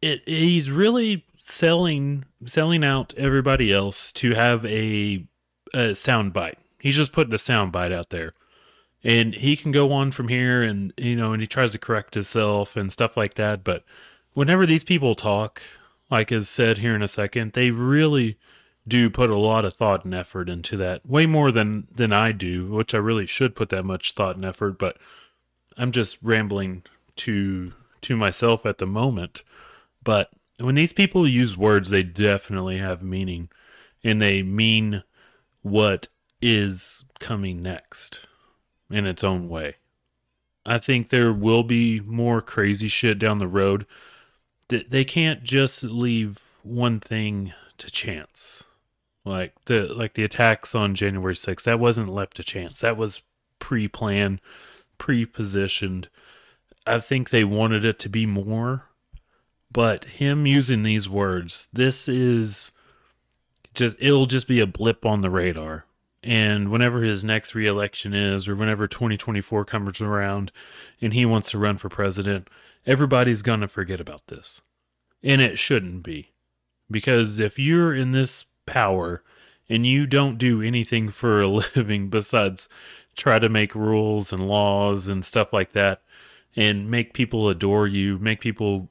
it 0.00 0.26
he's 0.26 0.70
really 0.70 1.24
selling 1.38 2.24
selling 2.46 2.84
out 2.84 3.12
everybody 3.16 3.72
else 3.72 4.12
to 4.12 4.34
have 4.34 4.64
a 4.66 5.26
a 5.74 5.94
sound 5.94 6.32
bite. 6.32 6.58
He's 6.80 6.96
just 6.96 7.12
putting 7.12 7.34
a 7.34 7.38
sound 7.38 7.72
bite 7.72 7.92
out 7.92 8.10
there. 8.10 8.34
And 9.04 9.34
he 9.34 9.56
can 9.56 9.72
go 9.72 9.92
on 9.92 10.12
from 10.12 10.28
here 10.28 10.62
and 10.62 10.92
you 10.96 11.16
know, 11.16 11.32
and 11.32 11.40
he 11.40 11.48
tries 11.48 11.72
to 11.72 11.78
correct 11.78 12.14
himself 12.14 12.76
and 12.76 12.92
stuff 12.92 13.16
like 13.16 13.34
that, 13.34 13.64
but 13.64 13.84
whenever 14.34 14.66
these 14.66 14.84
people 14.84 15.14
talk, 15.14 15.62
like 16.10 16.32
is 16.32 16.48
said 16.48 16.78
here 16.78 16.94
in 16.94 17.02
a 17.02 17.08
second, 17.08 17.52
they 17.52 17.70
really 17.70 18.38
do 18.86 19.08
put 19.08 19.30
a 19.30 19.38
lot 19.38 19.64
of 19.64 19.74
thought 19.74 20.04
and 20.04 20.14
effort 20.14 20.48
into 20.48 20.76
that. 20.76 21.06
Way 21.06 21.26
more 21.26 21.52
than 21.52 21.86
than 21.94 22.12
I 22.12 22.32
do, 22.32 22.66
which 22.66 22.94
I 22.94 22.98
really 22.98 23.26
should 23.26 23.54
put 23.54 23.68
that 23.70 23.84
much 23.84 24.12
thought 24.12 24.36
and 24.36 24.44
effort, 24.44 24.78
but 24.78 24.98
I'm 25.76 25.92
just 25.92 26.18
rambling 26.22 26.82
to 27.16 27.72
to 28.02 28.16
myself 28.16 28.66
at 28.66 28.78
the 28.78 28.86
moment. 28.86 29.44
But 30.02 30.30
when 30.58 30.74
these 30.74 30.92
people 30.92 31.26
use 31.26 31.56
words, 31.56 31.90
they 31.90 32.02
definitely 32.02 32.78
have 32.78 33.02
meaning 33.02 33.48
and 34.04 34.20
they 34.20 34.42
mean 34.42 35.02
what 35.62 36.08
is 36.40 37.04
coming 37.20 37.62
next 37.62 38.26
in 38.90 39.06
its 39.06 39.22
own 39.22 39.48
way. 39.48 39.76
I 40.66 40.78
think 40.78 41.08
there 41.08 41.32
will 41.32 41.62
be 41.62 42.00
more 42.00 42.40
crazy 42.40 42.88
shit 42.88 43.18
down 43.18 43.38
the 43.38 43.48
road. 43.48 43.86
They 44.80 45.04
can't 45.04 45.42
just 45.42 45.82
leave 45.82 46.40
one 46.62 47.00
thing 47.00 47.52
to 47.78 47.90
chance. 47.90 48.64
Like 49.24 49.54
the 49.66 49.86
like 49.86 50.14
the 50.14 50.24
attacks 50.24 50.74
on 50.74 50.94
January 50.94 51.34
6th, 51.34 51.64
that 51.64 51.80
wasn't 51.80 52.08
left 52.08 52.36
to 52.36 52.44
chance. 52.44 52.80
That 52.80 52.96
was 52.96 53.22
pre-planned, 53.58 54.40
pre-positioned. 54.98 56.08
I 56.86 56.98
think 56.98 57.30
they 57.30 57.44
wanted 57.44 57.84
it 57.84 57.98
to 58.00 58.08
be 58.08 58.26
more 58.26 58.88
but 59.72 60.04
him 60.04 60.46
using 60.46 60.82
these 60.82 61.08
words, 61.08 61.68
this 61.72 62.08
is 62.08 62.72
just 63.74 63.96
it'll 63.98 64.26
just 64.26 64.46
be 64.46 64.60
a 64.60 64.66
blip 64.66 65.06
on 65.06 65.22
the 65.22 65.30
radar. 65.30 65.86
And 66.22 66.70
whenever 66.70 67.02
his 67.02 67.24
next 67.24 67.54
reelection 67.54 68.14
is, 68.14 68.46
or 68.46 68.54
whenever 68.54 68.86
2024 68.86 69.64
comes 69.64 70.00
around 70.00 70.52
and 71.00 71.14
he 71.14 71.24
wants 71.24 71.50
to 71.50 71.58
run 71.58 71.78
for 71.78 71.88
president, 71.88 72.48
everybody's 72.86 73.42
going 73.42 73.60
to 73.60 73.68
forget 73.68 74.00
about 74.00 74.26
this. 74.28 74.60
And 75.22 75.40
it 75.40 75.58
shouldn't 75.58 76.02
be. 76.02 76.32
Because 76.90 77.38
if 77.38 77.58
you're 77.58 77.94
in 77.94 78.12
this 78.12 78.46
power 78.66 79.22
and 79.68 79.86
you 79.86 80.06
don't 80.06 80.38
do 80.38 80.62
anything 80.62 81.10
for 81.10 81.40
a 81.40 81.48
living 81.76 82.08
besides 82.08 82.68
try 83.16 83.38
to 83.38 83.48
make 83.48 83.74
rules 83.74 84.32
and 84.32 84.48
laws 84.48 85.08
and 85.08 85.24
stuff 85.24 85.52
like 85.52 85.72
that 85.72 86.02
and 86.56 86.90
make 86.90 87.14
people 87.14 87.48
adore 87.48 87.86
you, 87.86 88.18
make 88.18 88.40
people 88.40 88.90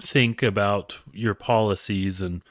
think 0.00 0.42
about 0.42 0.96
your 1.12 1.34
policies 1.34 2.20
and 2.20 2.42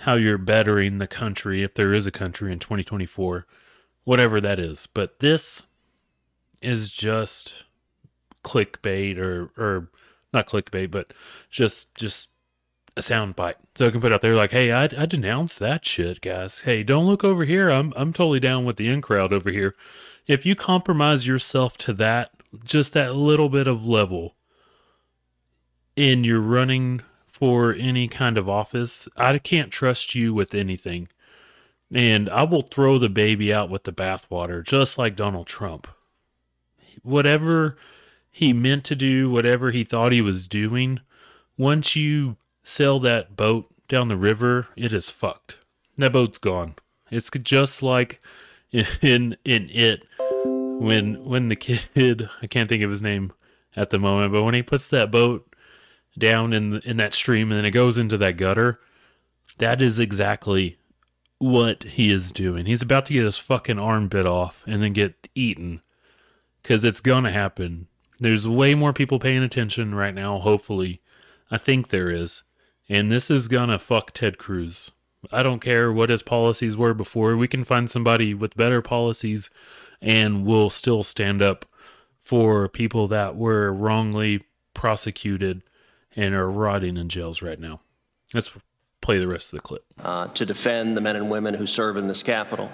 how 0.00 0.14
you're 0.14 0.38
bettering 0.38 0.98
the 0.98 1.06
country, 1.06 1.62
if 1.62 1.74
there 1.74 1.94
is 1.94 2.06
a 2.06 2.10
country 2.10 2.52
in 2.52 2.58
2024, 2.58 3.46
whatever 4.04 4.40
that 4.40 4.58
is. 4.58 4.86
But 4.86 5.20
this 5.20 5.64
is 6.60 6.90
just 6.90 7.64
clickbait 8.42 9.18
or, 9.18 9.50
or 9.56 9.90
not 10.34 10.46
clickbait, 10.46 10.90
but 10.90 11.14
just, 11.50 11.94
just 11.94 12.28
a 12.96 13.02
sound 13.02 13.36
bite. 13.36 13.56
So 13.74 13.86
I 13.86 13.90
can 13.90 14.00
put 14.00 14.12
out 14.12 14.20
there 14.20 14.34
like, 14.34 14.52
hey, 14.52 14.72
I, 14.72 14.84
I 14.84 15.06
denounce 15.06 15.56
that 15.56 15.84
shit, 15.84 16.20
guys. 16.20 16.60
Hey, 16.60 16.82
don't 16.82 17.06
look 17.06 17.24
over 17.24 17.44
here. 17.44 17.70
I'm, 17.70 17.92
I'm 17.96 18.12
totally 18.12 18.40
down 18.40 18.64
with 18.64 18.76
the 18.76 18.88
in 18.88 19.00
crowd 19.00 19.32
over 19.32 19.50
here. 19.50 19.74
If 20.26 20.46
you 20.46 20.54
compromise 20.54 21.26
yourself 21.26 21.76
to 21.78 21.92
that, 21.94 22.30
just 22.64 22.92
that 22.92 23.14
little 23.14 23.48
bit 23.48 23.66
of 23.66 23.86
level, 23.86 24.36
and 25.96 26.24
you're 26.24 26.40
running 26.40 27.02
for 27.24 27.72
any 27.74 28.08
kind 28.08 28.38
of 28.38 28.48
office, 28.48 29.08
I 29.16 29.38
can't 29.38 29.70
trust 29.70 30.14
you 30.14 30.32
with 30.32 30.54
anything. 30.54 31.08
And 31.92 32.30
I 32.30 32.44
will 32.44 32.62
throw 32.62 32.98
the 32.98 33.08
baby 33.08 33.52
out 33.52 33.70
with 33.70 33.84
the 33.84 33.92
bathwater, 33.92 34.64
just 34.64 34.98
like 34.98 35.16
Donald 35.16 35.46
Trump. 35.46 35.86
Whatever 37.02 37.76
he 38.34 38.52
meant 38.52 38.82
to 38.82 38.96
do, 38.96 39.30
whatever 39.30 39.70
he 39.70 39.84
thought 39.84 40.10
he 40.10 40.20
was 40.20 40.48
doing, 40.48 40.98
once 41.56 41.94
you 41.94 42.36
sail 42.64 42.98
that 42.98 43.36
boat 43.36 43.72
down 43.86 44.08
the 44.08 44.16
river, 44.16 44.66
it 44.74 44.92
is 44.92 45.08
fucked. 45.08 45.58
That 45.96 46.12
boat's 46.12 46.38
gone. 46.38 46.74
It's 47.12 47.30
just 47.30 47.80
like 47.80 48.20
in 48.72 49.36
in 49.44 49.70
it 49.70 50.04
when 50.26 51.24
when 51.24 51.46
the 51.46 51.54
kid 51.54 52.28
I 52.42 52.48
can't 52.48 52.68
think 52.68 52.82
of 52.82 52.90
his 52.90 53.02
name 53.02 53.32
at 53.76 53.90
the 53.90 54.00
moment, 54.00 54.32
but 54.32 54.42
when 54.42 54.54
he 54.54 54.64
puts 54.64 54.88
that 54.88 55.12
boat 55.12 55.54
down 56.18 56.52
in 56.52 56.70
the, 56.70 56.80
in 56.80 56.96
that 56.96 57.14
stream 57.14 57.52
and 57.52 57.58
then 57.58 57.64
it 57.64 57.70
goes 57.70 57.98
into 57.98 58.18
that 58.18 58.36
gutter. 58.36 58.80
That 59.58 59.80
is 59.80 60.00
exactly 60.00 60.76
what 61.38 61.84
he 61.84 62.10
is 62.10 62.32
doing. 62.32 62.66
He's 62.66 62.82
about 62.82 63.06
to 63.06 63.12
get 63.12 63.22
his 63.22 63.38
fucking 63.38 63.78
arm 63.78 64.08
bit 64.08 64.26
off 64.26 64.64
and 64.66 64.82
then 64.82 64.92
get 64.92 65.28
eaten 65.36 65.82
because 66.62 66.84
it's 66.84 67.00
gonna 67.00 67.30
happen. 67.30 67.86
There's 68.18 68.46
way 68.46 68.74
more 68.74 68.92
people 68.92 69.18
paying 69.18 69.42
attention 69.42 69.94
right 69.94 70.14
now. 70.14 70.38
Hopefully, 70.38 71.00
I 71.50 71.58
think 71.58 71.88
there 71.88 72.10
is, 72.10 72.42
and 72.88 73.10
this 73.10 73.30
is 73.30 73.48
gonna 73.48 73.78
fuck 73.78 74.12
Ted 74.12 74.38
Cruz. 74.38 74.90
I 75.32 75.42
don't 75.42 75.60
care 75.60 75.92
what 75.92 76.10
his 76.10 76.22
policies 76.22 76.76
were 76.76 76.94
before. 76.94 77.36
We 77.36 77.48
can 77.48 77.64
find 77.64 77.90
somebody 77.90 78.34
with 78.34 78.56
better 78.56 78.82
policies, 78.82 79.50
and 80.00 80.44
we'll 80.44 80.70
still 80.70 81.02
stand 81.02 81.42
up 81.42 81.66
for 82.18 82.68
people 82.68 83.06
that 83.08 83.36
were 83.36 83.72
wrongly 83.72 84.42
prosecuted 84.74 85.62
and 86.16 86.34
are 86.34 86.50
rotting 86.50 86.96
in 86.96 87.08
jails 87.08 87.42
right 87.42 87.58
now. 87.58 87.80
Let's 88.32 88.50
play 89.00 89.18
the 89.18 89.28
rest 89.28 89.52
of 89.52 89.58
the 89.58 89.62
clip. 89.62 89.82
Uh, 90.02 90.28
to 90.28 90.46
defend 90.46 90.96
the 90.96 91.00
men 91.00 91.16
and 91.16 91.30
women 91.30 91.54
who 91.54 91.66
serve 91.66 91.96
in 91.96 92.06
this 92.06 92.22
Capitol. 92.22 92.70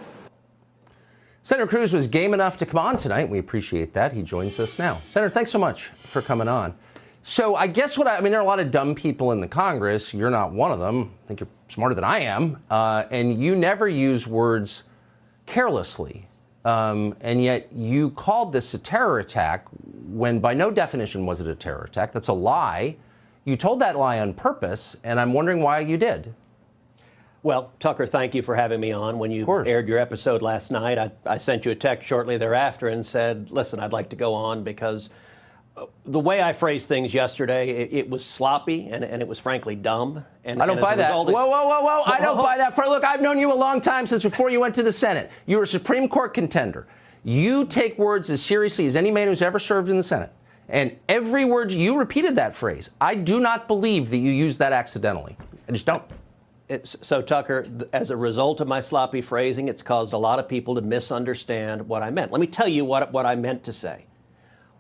Senator 1.42 1.66
Cruz 1.66 1.92
was 1.92 2.06
game 2.06 2.34
enough 2.34 2.58
to 2.58 2.66
come 2.66 2.78
on 2.78 2.98
tonight. 2.98 3.28
We 3.28 3.38
appreciate 3.38 3.94
that. 3.94 4.12
He 4.12 4.22
joins 4.22 4.60
us 4.60 4.78
now. 4.78 4.96
Senator, 5.06 5.32
thanks 5.32 5.50
so 5.50 5.58
much 5.58 5.86
for 5.86 6.20
coming 6.20 6.48
on. 6.48 6.74
So 7.22 7.56
I 7.56 7.66
guess 7.66 7.96
what 7.96 8.06
I, 8.06 8.18
I, 8.18 8.20
mean, 8.20 8.30
there 8.30 8.40
are 8.40 8.44
a 8.44 8.46
lot 8.46 8.60
of 8.60 8.70
dumb 8.70 8.94
people 8.94 9.32
in 9.32 9.40
the 9.40 9.48
Congress. 9.48 10.12
You're 10.12 10.30
not 10.30 10.52
one 10.52 10.70
of 10.70 10.80
them. 10.80 11.10
I 11.24 11.28
think 11.28 11.40
you're 11.40 11.48
smarter 11.68 11.94
than 11.94 12.04
I 12.04 12.20
am. 12.20 12.62
Uh, 12.70 13.04
and 13.10 13.40
you 13.40 13.56
never 13.56 13.88
use 13.88 14.26
words 14.26 14.84
carelessly. 15.46 16.28
Um, 16.66 17.16
and 17.22 17.42
yet 17.42 17.72
you 17.72 18.10
called 18.10 18.52
this 18.52 18.74
a 18.74 18.78
terror 18.78 19.18
attack 19.18 19.66
when 20.10 20.40
by 20.40 20.52
no 20.52 20.70
definition 20.70 21.24
was 21.24 21.40
it 21.40 21.46
a 21.46 21.54
terror 21.54 21.84
attack. 21.84 22.12
That's 22.12 22.28
a 22.28 22.34
lie. 22.34 22.96
You 23.44 23.56
told 23.56 23.78
that 23.80 23.96
lie 23.96 24.20
on 24.20 24.34
purpose, 24.34 24.96
and 25.04 25.18
I'm 25.18 25.32
wondering 25.32 25.62
why 25.62 25.80
you 25.80 25.96
did. 25.96 26.34
Well, 27.42 27.72
Tucker, 27.80 28.06
thank 28.06 28.34
you 28.34 28.42
for 28.42 28.54
having 28.54 28.80
me 28.80 28.92
on. 28.92 29.18
When 29.18 29.30
you 29.30 29.46
aired 29.64 29.88
your 29.88 29.98
episode 29.98 30.42
last 30.42 30.70
night, 30.70 30.98
I, 30.98 31.10
I, 31.24 31.38
sent 31.38 31.64
you 31.64 31.70
a 31.70 31.74
text 31.74 32.06
shortly 32.06 32.36
thereafter 32.36 32.88
and 32.88 33.04
said, 33.04 33.50
listen, 33.50 33.80
I'd 33.80 33.92
like 33.92 34.10
to 34.10 34.16
go 34.16 34.34
on 34.34 34.62
because 34.62 35.08
uh, 35.74 35.86
the 36.04 36.20
way 36.20 36.42
I 36.42 36.52
phrased 36.52 36.86
things 36.86 37.14
yesterday, 37.14 37.70
it, 37.70 37.92
it 37.92 38.10
was 38.10 38.22
sloppy 38.22 38.88
and, 38.90 39.02
and, 39.02 39.22
it 39.22 39.28
was 39.28 39.38
frankly 39.38 39.74
dumb. 39.74 40.22
And 40.44 40.62
I 40.62 40.66
don't 40.66 40.76
and 40.76 40.84
buy 40.84 40.96
that. 40.96 41.14
Whoa, 41.14 41.24
whoa, 41.24 41.32
whoa, 41.32 41.80
whoa! 41.80 42.02
I 42.04 42.18
don't 42.20 42.36
buy 42.36 42.58
that. 42.58 42.74
For 42.76 42.84
look, 42.84 43.04
I've 43.04 43.22
known 43.22 43.38
you 43.38 43.50
a 43.50 43.54
long 43.54 43.80
time 43.80 44.04
since 44.04 44.22
before 44.22 44.50
you 44.50 44.60
went 44.60 44.74
to 44.74 44.82
the 44.82 44.92
Senate. 44.92 45.30
You 45.46 45.56
were 45.56 45.62
a 45.62 45.66
Supreme 45.66 46.08
Court 46.08 46.34
contender. 46.34 46.86
You 47.24 47.64
take 47.64 47.98
words 47.98 48.28
as 48.28 48.42
seriously 48.42 48.84
as 48.84 48.96
any 48.96 49.10
man 49.10 49.28
who's 49.28 49.42
ever 49.42 49.58
served 49.58 49.88
in 49.88 49.96
the 49.96 50.02
Senate. 50.02 50.32
And 50.68 50.96
every 51.08 51.44
word 51.46 51.72
you 51.72 51.98
repeated 51.98 52.36
that 52.36 52.54
phrase. 52.54 52.90
I 53.00 53.14
do 53.14 53.40
not 53.40 53.66
believe 53.66 54.10
that 54.10 54.18
you 54.18 54.30
used 54.30 54.58
that 54.58 54.72
accidentally. 54.72 55.36
I 55.68 55.72
just 55.72 55.86
don't. 55.86 56.02
So, 56.84 57.20
Tucker, 57.20 57.64
as 57.92 58.10
a 58.10 58.16
result 58.16 58.60
of 58.60 58.68
my 58.68 58.80
sloppy 58.80 59.22
phrasing, 59.22 59.66
it's 59.66 59.82
caused 59.82 60.12
a 60.12 60.18
lot 60.18 60.38
of 60.38 60.48
people 60.48 60.76
to 60.76 60.80
misunderstand 60.80 61.88
what 61.88 62.02
I 62.02 62.10
meant. 62.10 62.30
Let 62.30 62.40
me 62.40 62.46
tell 62.46 62.68
you 62.68 62.84
what, 62.84 63.12
what 63.12 63.26
I 63.26 63.34
meant 63.34 63.64
to 63.64 63.72
say. 63.72 64.06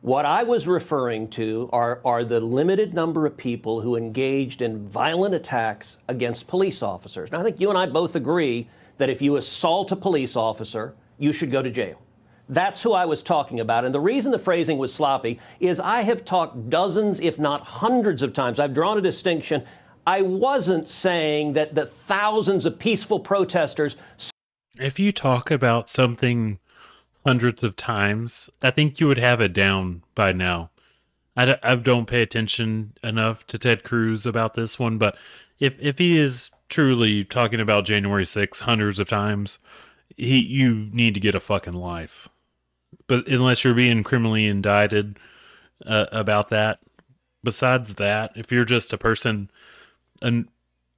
What 0.00 0.24
I 0.24 0.44
was 0.44 0.68
referring 0.68 1.28
to 1.30 1.68
are, 1.72 2.00
are 2.04 2.24
the 2.24 2.38
limited 2.40 2.94
number 2.94 3.26
of 3.26 3.36
people 3.36 3.80
who 3.80 3.96
engaged 3.96 4.62
in 4.62 4.88
violent 4.88 5.34
attacks 5.34 5.98
against 6.06 6.46
police 6.46 6.80
officers. 6.82 7.32
Now, 7.32 7.40
I 7.40 7.42
think 7.42 7.60
you 7.60 7.68
and 7.68 7.76
I 7.78 7.86
both 7.86 8.14
agree 8.14 8.68
that 8.98 9.10
if 9.10 9.20
you 9.20 9.36
assault 9.36 9.90
a 9.90 9.96
police 9.96 10.36
officer, 10.36 10.94
you 11.18 11.32
should 11.32 11.50
go 11.50 11.60
to 11.60 11.70
jail. 11.70 12.00
That's 12.48 12.82
who 12.82 12.92
I 12.92 13.04
was 13.04 13.22
talking 13.22 13.60
about. 13.60 13.84
And 13.84 13.94
the 13.94 14.00
reason 14.00 14.32
the 14.32 14.38
phrasing 14.38 14.78
was 14.78 14.92
sloppy 14.92 15.38
is 15.60 15.78
I 15.78 16.02
have 16.02 16.24
talked 16.24 16.70
dozens, 16.70 17.20
if 17.20 17.38
not 17.38 17.62
hundreds 17.62 18.22
of 18.22 18.32
times. 18.32 18.58
I've 18.58 18.74
drawn 18.74 18.96
a 18.96 19.00
distinction 19.02 19.64
I 20.10 20.22
wasn't 20.22 20.88
saying 20.88 21.52
that 21.52 21.76
the 21.76 21.86
thousands 21.86 22.66
of 22.66 22.80
peaceful 22.80 23.20
protesters. 23.20 23.94
If 24.76 24.98
you 24.98 25.12
talk 25.12 25.52
about 25.52 25.88
something 25.88 26.58
hundreds 27.24 27.62
of 27.62 27.76
times, 27.76 28.50
I 28.60 28.72
think 28.72 28.98
you 28.98 29.06
would 29.06 29.18
have 29.18 29.40
it 29.40 29.52
down 29.52 30.02
by 30.16 30.32
now. 30.32 30.70
I 31.36 31.44
d- 31.44 31.62
I 31.62 31.76
don't 31.76 32.08
pay 32.08 32.22
attention 32.22 32.94
enough 33.04 33.46
to 33.46 33.58
Ted 33.58 33.84
Cruz 33.84 34.26
about 34.26 34.54
this 34.54 34.80
one, 34.80 34.98
but 34.98 35.16
if 35.60 35.78
if 35.78 35.98
he 35.98 36.18
is 36.18 36.50
truly 36.68 37.24
talking 37.24 37.60
about 37.60 37.84
January 37.84 38.24
6th 38.24 38.62
hundreds 38.62 38.98
of 38.98 39.08
times, 39.08 39.60
he 40.16 40.40
you 40.40 40.88
need 40.92 41.14
to 41.14 41.20
get 41.20 41.36
a 41.36 41.40
fucking 41.40 41.74
life. 41.74 42.28
But 43.06 43.28
unless 43.28 43.62
you're 43.62 43.74
being 43.74 44.02
criminally 44.02 44.48
indicted 44.48 45.20
uh, 45.86 46.06
about 46.10 46.48
that, 46.48 46.80
besides 47.44 47.94
that, 47.94 48.32
if 48.34 48.50
you're 48.50 48.64
just 48.64 48.92
a 48.92 48.98
person 48.98 49.52
and 50.22 50.48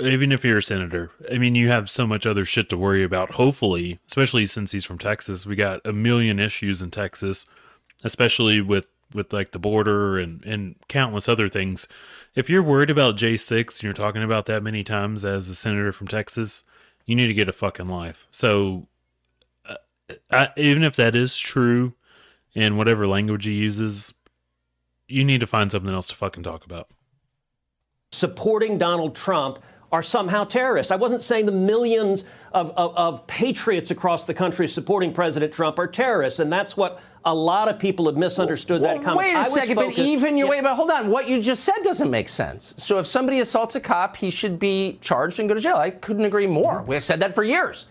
even 0.01 0.33
if 0.33 0.45
you're 0.45 0.59
a 0.59 0.63
senator, 0.63 1.11
I 1.31 1.39
mean, 1.39 1.55
you 1.55 1.69
have 1.69 1.89
so 1.89 2.07
much 2.07 2.27
other 2.27 2.45
shit 2.45 2.69
to 2.71 2.77
worry 2.77 3.05
about. 3.05 3.33
Hopefully, 3.33 4.01
especially 4.09 4.47
since 4.47 4.73
he's 4.73 4.85
from 4.85 4.99
Texas, 4.99 5.47
we 5.47 5.57
got 5.57 5.81
a 5.87 5.93
million 5.93 6.39
issues 6.39 6.83
in 6.83 6.91
Texas, 6.91 7.47
especially 8.03 8.61
with 8.61 8.89
with 9.15 9.33
like 9.33 9.53
the 9.53 9.59
border 9.59 10.19
and 10.19 10.45
and 10.45 10.77
countless 10.89 11.29
other 11.29 11.49
things. 11.49 11.87
If 12.35 12.49
you're 12.49 12.63
worried 12.63 12.91
about 12.91 13.17
J6 13.17 13.61
and 13.61 13.83
you're 13.83 13.93
talking 13.93 14.23
about 14.23 14.47
that 14.47 14.63
many 14.63 14.83
times 14.83 15.25
as 15.25 15.49
a 15.49 15.55
senator 15.55 15.93
from 15.93 16.09
Texas, 16.09 16.65
you 17.05 17.15
need 17.15 17.29
to 17.29 17.35
get 17.35 17.49
a 17.49 17.53
fucking 17.53 17.89
life. 17.89 18.27
So, 18.31 18.89
uh, 19.69 19.77
I, 20.31 20.49
even 20.57 20.83
if 20.83 20.97
that 20.97 21.15
is 21.15 21.37
true, 21.37 21.95
in 22.55 22.77
whatever 22.77 23.07
language 23.07 23.45
he 23.45 23.53
uses, 23.53 24.15
you 25.09 25.25
need 25.25 25.41
to 25.41 25.47
find 25.47 25.71
something 25.71 25.93
else 25.93 26.09
to 26.09 26.17
fucking 26.17 26.43
talk 26.43 26.65
about 26.65 26.89
supporting 28.13 28.79
Donald 28.79 29.17
Trump 29.17 29.59
are 29.91 30.03
somehow 30.03 30.45
terrorists. 30.45 30.93
I 30.93 30.97
wasn't 30.97 31.23
saying 31.23 31.47
the 31.47 31.53
millions 31.53 32.25
of, 32.53 32.71
of, 32.77 32.97
of, 32.97 33.27
patriots 33.27 33.91
across 33.91 34.25
the 34.25 34.35
country 34.35 34.69
supporting 34.69 35.13
President 35.13 35.53
Trump 35.53 35.79
are 35.79 35.87
terrorists, 35.87 36.39
and 36.39 36.53
that's 36.53 36.77
what 36.77 37.01
a 37.25 37.35
lot 37.35 37.69
of 37.69 37.79
people 37.79 38.07
have 38.07 38.17
misunderstood 38.17 38.81
well, 38.83 38.95
that 38.95 39.05
comment. 39.05 39.35
Wait 39.35 39.35
a 39.35 39.45
second, 39.45 39.77
focused, 39.77 39.97
but 39.97 40.05
even 40.05 40.37
you 40.37 40.45
yeah. 40.45 40.51
wait, 40.51 40.63
but 40.63 40.75
hold 40.75 40.91
on. 40.91 41.11
What 41.11 41.29
you 41.29 41.41
just 41.41 41.65
said 41.65 41.77
doesn't 41.83 42.11
make 42.11 42.29
sense. 42.29 42.75
So 42.77 42.99
if 42.99 43.07
somebody 43.07 43.41
assaults 43.41 43.75
a 43.75 43.81
cop, 43.81 44.17
he 44.17 44.31
should 44.31 44.59
be 44.59 44.99
charged 45.03 45.41
and 45.41 45.49
go 45.49 45.55
to 45.55 45.61
jail. 45.61 45.77
I 45.77 45.91
couldn't 45.91 46.25
agree 46.25 46.47
more. 46.47 46.81
Mm-hmm. 46.81 46.91
We've 46.91 47.05
said 47.05 47.21
that 47.21 47.35
for 47.35 47.45
years. 47.45 47.87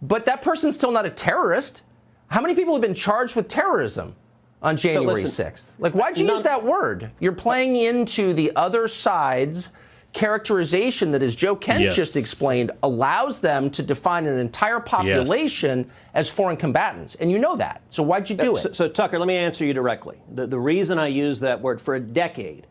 But 0.00 0.24
that 0.26 0.42
person's 0.42 0.74
still 0.74 0.90
not 0.90 1.06
a 1.06 1.10
terrorist. 1.10 1.82
How 2.28 2.40
many 2.40 2.54
people 2.54 2.74
have 2.74 2.82
been 2.82 2.94
charged 2.94 3.36
with 3.36 3.48
terrorism? 3.48 4.14
On 4.62 4.76
January 4.76 5.26
so 5.26 5.44
listen, 5.44 5.46
6th? 5.46 5.72
Like, 5.78 5.92
why'd 5.92 6.18
you 6.18 6.26
use 6.26 6.42
that 6.42 6.64
word? 6.64 7.10
You're 7.20 7.32
playing 7.32 7.76
into 7.76 8.32
the 8.32 8.52
other 8.56 8.88
side's 8.88 9.70
characterization 10.12 11.10
that, 11.12 11.22
as 11.22 11.34
Joe 11.34 11.56
Kent 11.56 11.80
yes. 11.80 11.96
just 11.96 12.16
explained, 12.16 12.70
allows 12.82 13.40
them 13.40 13.70
to 13.70 13.82
define 13.82 14.26
an 14.26 14.38
entire 14.38 14.80
population 14.80 15.80
yes. 15.80 15.88
as 16.14 16.30
foreign 16.30 16.56
combatants. 16.56 17.14
And 17.16 17.30
you 17.30 17.38
know 17.38 17.56
that. 17.56 17.82
So 17.88 18.02
why'd 18.02 18.28
you 18.28 18.36
uh, 18.36 18.42
do 18.42 18.56
it? 18.56 18.62
So, 18.62 18.72
so, 18.72 18.88
Tucker, 18.88 19.18
let 19.18 19.26
me 19.26 19.36
answer 19.36 19.64
you 19.64 19.72
directly. 19.72 20.18
The, 20.34 20.46
the 20.46 20.58
reason 20.58 20.98
I 20.98 21.08
use 21.08 21.40
that 21.40 21.60
word 21.60 21.80
for 21.80 21.94
a 21.94 22.00
decade, 22.00 22.66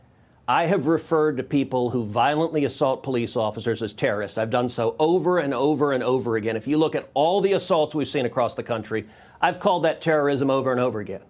I 0.47 0.67
have 0.67 0.85
referred 0.85 1.37
to 1.37 1.43
people 1.43 1.89
who 1.89 2.05
violently 2.05 2.65
assault 2.65 3.03
police 3.03 3.35
officers 3.35 3.81
as 3.81 3.93
terrorists. 3.93 4.37
I've 4.37 4.49
done 4.49 4.69
so 4.69 4.95
over 4.99 5.39
and 5.39 5.53
over 5.53 5.93
and 5.93 6.03
over 6.03 6.35
again. 6.35 6.55
If 6.55 6.67
you 6.67 6.77
look 6.77 6.93
at 6.95 7.09
all 7.13 7.41
the 7.41 7.53
assaults 7.53 7.95
we've 7.95 8.07
seen 8.07 8.25
across 8.25 8.53
the 8.53 8.63
country, 8.63 9.07
I've 9.41 9.59
called 9.59 9.83
that 9.83 10.01
terrorism 10.01 10.51
over 10.51 10.71
and 10.71 10.79
over 10.79 10.99
again. 10.99 11.21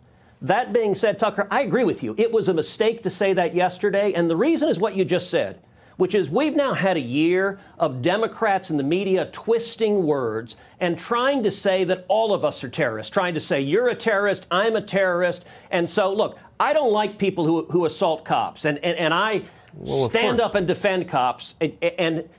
That 0.41 0.73
being 0.73 0.95
said, 0.95 1.19
Tucker, 1.19 1.47
I 1.51 1.61
agree 1.61 1.83
with 1.83 2.01
you. 2.01 2.15
It 2.17 2.31
was 2.31 2.49
a 2.49 2.53
mistake 2.53 3.03
to 3.03 3.09
say 3.09 3.33
that 3.33 3.53
yesterday, 3.53 4.13
and 4.13 4.29
the 4.29 4.35
reason 4.35 4.69
is 4.69 4.79
what 4.79 4.95
you 4.95 5.05
just 5.05 5.29
said, 5.29 5.61
which 5.97 6.15
is 6.15 6.31
we've 6.31 6.55
now 6.55 6.73
had 6.73 6.97
a 6.97 7.01
year 7.01 7.59
of 7.77 8.01
Democrats 8.01 8.71
in 8.71 8.77
the 8.77 8.83
media 8.83 9.29
twisting 9.31 10.03
words 10.03 10.55
and 10.79 10.97
trying 10.97 11.43
to 11.43 11.51
say 11.51 11.83
that 11.83 12.05
all 12.07 12.33
of 12.33 12.43
us 12.43 12.63
are 12.63 12.69
terrorists, 12.69 13.11
trying 13.11 13.35
to 13.35 13.39
say 13.39 13.61
you're 13.61 13.89
a 13.89 13.95
terrorist, 13.95 14.47
I'm 14.49 14.75
a 14.75 14.81
terrorist. 14.81 15.45
And 15.69 15.87
so, 15.87 16.11
look, 16.11 16.39
I 16.59 16.73
don't 16.73 16.91
like 16.91 17.19
people 17.19 17.45
who, 17.45 17.65
who 17.65 17.85
assault 17.85 18.25
cops, 18.25 18.65
and, 18.65 18.79
and, 18.79 18.97
and 18.97 19.13
I 19.13 19.43
well, 19.75 20.09
stand 20.09 20.41
up 20.41 20.55
and 20.55 20.65
defend 20.65 21.07
cops. 21.07 21.53
and, 21.61 21.77
and 21.83 22.29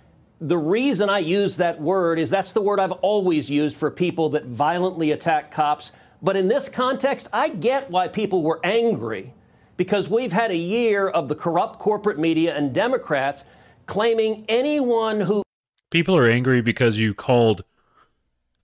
the 0.40 0.58
reason 0.58 1.08
I 1.08 1.20
use 1.20 1.56
that 1.58 1.80
word 1.80 2.18
is 2.18 2.28
that's 2.28 2.50
the 2.50 2.60
word 2.60 2.80
I've 2.80 2.90
always 2.92 3.48
used 3.48 3.76
for 3.76 3.92
people 3.92 4.30
that 4.30 4.46
violently 4.46 5.12
attack 5.12 5.52
cops 5.52 5.92
but 6.22 6.36
in 6.36 6.48
this 6.48 6.68
context, 6.68 7.28
I 7.32 7.48
get 7.48 7.90
why 7.90 8.08
people 8.08 8.42
were 8.42 8.60
angry 8.64 9.34
because 9.76 10.08
we've 10.08 10.32
had 10.32 10.50
a 10.50 10.56
year 10.56 11.08
of 11.08 11.28
the 11.28 11.34
corrupt 11.34 11.80
corporate 11.80 12.18
media 12.18 12.56
and 12.56 12.72
Democrats 12.72 13.44
claiming 13.86 14.44
anyone 14.48 15.22
who. 15.22 15.42
People 15.90 16.16
are 16.16 16.28
angry 16.28 16.62
because 16.62 16.98
you 16.98 17.12
called 17.12 17.64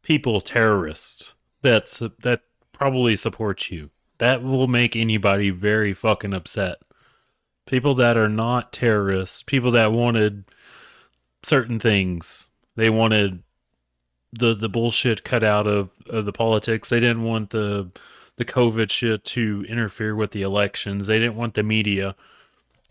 people 0.03 0.41
terrorists. 0.41 1.35
That's 1.63 1.99
that 1.99 2.43
probably 2.73 3.17
supports 3.17 3.71
you. 3.71 3.91
That 4.19 4.43
will 4.43 4.69
make 4.69 4.95
anybody 4.95 5.51
very 5.51 5.93
fucking 5.93 6.35
upset. 6.35 6.79
People 7.67 7.95
that 7.97 8.17
are 8.17 8.29
not 8.29 8.73
terrorists, 8.73 9.43
people 9.43 9.73
that 9.73 9.93
wanted 9.93 10.45
certain 11.43 11.79
things. 11.79 12.49
They 12.77 12.91
wanted 12.91 13.43
the 14.33 14.55
the 14.55 14.69
bullshit 14.69 15.25
cut 15.25 15.43
out 15.43 15.67
of, 15.67 15.91
of 16.09 16.25
the 16.25 16.33
politics. 16.33 16.89
They 16.89 17.01
didn't 17.01 17.25
want 17.25 17.51
the 17.51 17.91
the 18.37 18.45
COVID 18.45 18.91
shit 18.91 19.25
to 19.25 19.65
interfere 19.69 20.15
with 20.15 20.31
the 20.31 20.43
elections. 20.43 21.07
They 21.07 21.19
didn't 21.19 21.37
want 21.37 21.55
the 21.55 21.63
media 21.63 22.15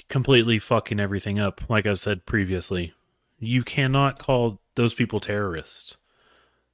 completely 0.09 0.59
fucking 0.59 0.99
everything 0.99 1.39
up. 1.39 1.61
Like 1.69 1.85
I 1.85 1.93
said 1.93 2.25
previously, 2.25 2.93
you 3.39 3.63
cannot 3.63 4.19
call 4.19 4.59
those 4.75 4.93
people 4.93 5.19
terrorists. 5.19 5.97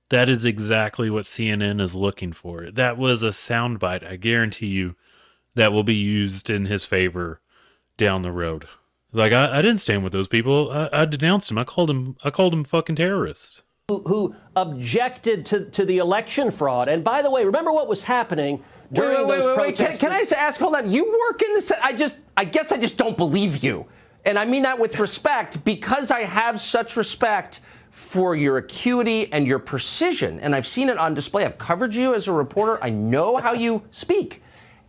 That 0.09 0.29
is 0.29 0.45
exactly 0.45 1.09
what 1.09 1.25
CNN 1.25 1.81
is 1.81 1.95
looking 1.95 2.33
for. 2.33 2.69
That 2.71 2.97
was 2.97 3.23
a 3.23 3.27
soundbite. 3.29 4.05
I 4.05 4.15
guarantee 4.15 4.67
you 4.67 4.95
that 5.55 5.71
will 5.71 5.83
be 5.83 5.95
used 5.95 6.49
in 6.49 6.65
his 6.65 6.85
favor 6.85 7.41
down 7.97 8.21
the 8.21 8.31
road. 8.31 8.67
Like 9.11 9.33
I, 9.33 9.59
I 9.59 9.61
didn't 9.61 9.81
stand 9.81 10.03
with 10.03 10.13
those 10.13 10.27
people. 10.27 10.71
I, 10.71 10.89
I 10.91 11.05
denounced 11.05 11.49
them. 11.49 11.57
I 11.57 11.63
called 11.63 11.89
them. 11.89 12.17
I 12.23 12.31
called 12.31 12.53
them 12.53 12.63
fucking 12.63 12.95
terrorists 12.95 13.61
who, 13.89 14.01
who 14.03 14.33
objected 14.55 15.45
to, 15.45 15.65
to 15.65 15.83
the 15.83 15.97
election 15.97 16.51
fraud. 16.51 16.87
And 16.87 17.03
by 17.03 17.21
the 17.21 17.29
way, 17.29 17.43
remember 17.43 17.69
what 17.73 17.89
was 17.89 18.05
happening 18.05 18.63
during 18.93 19.17
wait, 19.17 19.27
wait, 19.27 19.37
those 19.39 19.57
wait, 19.57 19.75
protests? 19.75 19.89
Can, 19.89 19.97
can, 19.97 20.11
I 20.13 20.19
just 20.19 20.31
ask? 20.31 20.61
Hold 20.61 20.75
on. 20.75 20.89
You 20.89 21.03
work 21.27 21.41
in 21.41 21.53
the. 21.53 21.77
I 21.83 21.91
just. 21.91 22.15
I 22.37 22.45
guess 22.45 22.71
I 22.71 22.77
just 22.77 22.95
don't 22.95 23.17
believe 23.17 23.61
you, 23.61 23.85
and 24.23 24.39
I 24.39 24.45
mean 24.45 24.63
that 24.63 24.79
with 24.79 24.99
respect 24.99 25.65
because 25.65 26.11
I 26.11 26.21
have 26.21 26.61
such 26.61 26.95
respect 26.95 27.59
for 27.89 28.37
your 28.37 28.57
acuity 28.57 29.31
and 29.33 29.45
your 29.45 29.59
precision, 29.59 30.39
and 30.39 30.55
I've 30.55 30.65
seen 30.65 30.87
it 30.87 30.97
on 30.97 31.13
display. 31.13 31.43
I've 31.43 31.57
covered 31.57 31.93
you 31.93 32.15
as 32.15 32.29
a 32.29 32.31
reporter. 32.31 32.81
I 32.81 32.89
know 32.89 33.35
how 33.35 33.51
you 33.51 33.83
speak. 33.91 34.41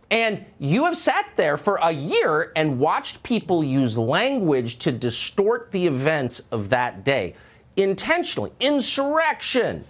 And 0.09 0.45
you 0.57 0.85
have 0.85 0.95
sat 0.95 1.25
there 1.35 1.57
for 1.57 1.79
a 1.81 1.91
year 1.91 2.53
and 2.55 2.79
watched 2.79 3.23
people 3.23 3.61
use 3.61 3.97
language 3.97 4.77
to 4.79 4.91
distort 4.91 5.71
the 5.71 5.85
events 5.85 6.43
of 6.51 6.69
that 6.69 7.03
day 7.03 7.35
intentionally. 7.77 8.51
Insurrection, 8.59 9.85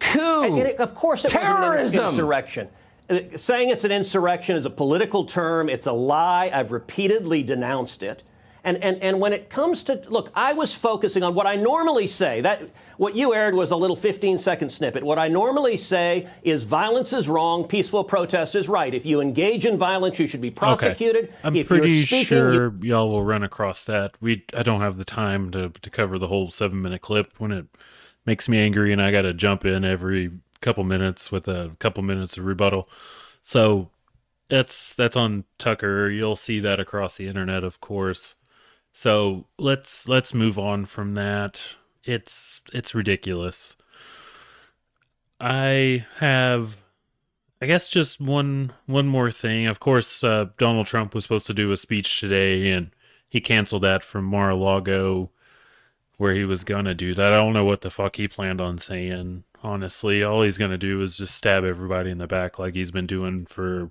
coup, 0.00 0.44
And 0.44 0.58
it- 0.58 0.78
of 0.78 0.94
course, 0.94 1.24
it 1.24 1.34
wasn't 1.34 1.44
an 1.44 1.50
terrorism. 1.62 2.04
insurrection. 2.10 2.68
Uh, 3.10 3.18
Saying 3.36 3.70
it's 3.70 3.84
an 3.84 3.92
insurrection 3.92 4.56
is 4.56 4.64
a 4.66 4.70
political 4.70 5.24
term. 5.24 5.68
It's 5.68 5.86
a 5.86 5.92
lie. 5.92 6.50
I've 6.52 6.72
repeatedly 6.72 7.42
denounced 7.42 8.02
it. 8.02 8.22
And, 8.64 8.82
and, 8.82 9.02
and 9.02 9.20
when 9.20 9.32
it 9.32 9.50
comes 9.50 9.82
to 9.84 10.02
look, 10.08 10.30
I 10.34 10.52
was 10.52 10.72
focusing 10.72 11.22
on 11.22 11.34
what 11.34 11.46
I 11.46 11.56
normally 11.56 12.06
say. 12.06 12.40
That 12.40 12.62
what 12.96 13.16
you 13.16 13.34
aired 13.34 13.54
was 13.54 13.72
a 13.72 13.76
little 13.76 13.96
15 13.96 14.38
second 14.38 14.70
snippet. 14.70 15.02
What 15.02 15.18
I 15.18 15.28
normally 15.28 15.76
say 15.76 16.28
is 16.42 16.62
violence 16.62 17.12
is 17.12 17.28
wrong, 17.28 17.66
peaceful 17.66 18.04
protest 18.04 18.54
is 18.54 18.68
right. 18.68 18.94
If 18.94 19.04
you 19.04 19.20
engage 19.20 19.66
in 19.66 19.78
violence, 19.78 20.18
you 20.20 20.28
should 20.28 20.40
be 20.40 20.50
prosecuted. 20.50 21.24
Okay. 21.24 21.34
I'm 21.42 21.56
if 21.56 21.66
pretty 21.66 21.92
you're 21.92 22.06
speaking, 22.06 22.26
sure 22.26 22.74
y'all 22.82 23.10
will 23.10 23.24
run 23.24 23.42
across 23.42 23.82
that. 23.84 24.16
We 24.20 24.44
I 24.56 24.62
don't 24.62 24.80
have 24.80 24.96
the 24.96 25.04
time 25.04 25.50
to 25.50 25.70
to 25.70 25.90
cover 25.90 26.18
the 26.18 26.28
whole 26.28 26.50
seven 26.50 26.80
minute 26.80 27.02
clip 27.02 27.32
when 27.38 27.50
it 27.50 27.66
makes 28.24 28.48
me 28.48 28.58
angry 28.58 28.92
and 28.92 29.02
I 29.02 29.10
got 29.10 29.22
to 29.22 29.34
jump 29.34 29.64
in 29.64 29.84
every 29.84 30.30
couple 30.60 30.84
minutes 30.84 31.32
with 31.32 31.48
a 31.48 31.72
couple 31.80 32.04
minutes 32.04 32.38
of 32.38 32.44
rebuttal. 32.44 32.88
So 33.40 33.90
that's 34.48 34.94
that's 34.94 35.16
on 35.16 35.44
Tucker. 35.58 36.08
You'll 36.08 36.36
see 36.36 36.60
that 36.60 36.78
across 36.78 37.16
the 37.16 37.26
internet, 37.26 37.64
of 37.64 37.80
course. 37.80 38.36
So 38.92 39.46
let's 39.58 40.06
let's 40.08 40.34
move 40.34 40.58
on 40.58 40.86
from 40.86 41.14
that. 41.14 41.62
It's 42.04 42.60
it's 42.72 42.94
ridiculous. 42.94 43.76
I 45.40 46.06
have 46.18 46.76
I 47.60 47.66
guess 47.66 47.88
just 47.88 48.20
one 48.20 48.72
one 48.86 49.06
more 49.06 49.30
thing. 49.30 49.66
Of 49.66 49.80
course, 49.80 50.22
uh, 50.24 50.46
Donald 50.58 50.86
Trump 50.86 51.14
was 51.14 51.24
supposed 51.24 51.46
to 51.46 51.54
do 51.54 51.70
a 51.72 51.76
speech 51.76 52.20
today, 52.20 52.70
and 52.72 52.90
he 53.28 53.40
canceled 53.40 53.82
that 53.82 54.02
from 54.02 54.24
Mar-a-Lago, 54.24 55.30
where 56.18 56.34
he 56.34 56.44
was 56.44 56.64
gonna 56.64 56.94
do 56.94 57.14
that. 57.14 57.32
I 57.32 57.36
don't 57.36 57.52
know 57.52 57.64
what 57.64 57.80
the 57.82 57.90
fuck 57.90 58.16
he 58.16 58.28
planned 58.28 58.60
on 58.60 58.78
saying. 58.78 59.44
Honestly, 59.62 60.24
all 60.24 60.42
he's 60.42 60.58
gonna 60.58 60.76
do 60.76 61.02
is 61.02 61.16
just 61.16 61.34
stab 61.36 61.64
everybody 61.64 62.10
in 62.10 62.18
the 62.18 62.26
back 62.26 62.58
like 62.58 62.74
he's 62.74 62.90
been 62.90 63.06
doing 63.06 63.46
for 63.46 63.90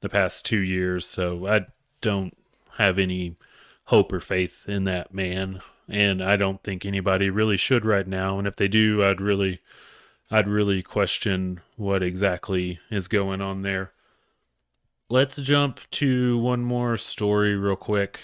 the 0.00 0.08
past 0.08 0.44
two 0.44 0.58
years. 0.58 1.06
So 1.06 1.46
I 1.46 1.66
don't 2.00 2.36
have 2.76 2.98
any 2.98 3.36
hope 3.84 4.12
or 4.12 4.20
faith 4.20 4.64
in 4.68 4.84
that 4.84 5.12
man, 5.12 5.60
and 5.88 6.22
I 6.22 6.36
don't 6.36 6.62
think 6.62 6.84
anybody 6.84 7.30
really 7.30 7.56
should 7.56 7.84
right 7.84 8.06
now. 8.06 8.38
And 8.38 8.46
if 8.46 8.56
they 8.56 8.68
do, 8.68 9.04
I'd 9.04 9.20
really 9.20 9.60
I'd 10.30 10.48
really 10.48 10.82
question 10.82 11.60
what 11.76 12.02
exactly 12.02 12.80
is 12.90 13.06
going 13.06 13.42
on 13.42 13.62
there. 13.62 13.92
Let's 15.10 15.36
jump 15.36 15.80
to 15.90 16.38
one 16.38 16.64
more 16.64 16.96
story 16.96 17.54
real 17.54 17.76
quick. 17.76 18.18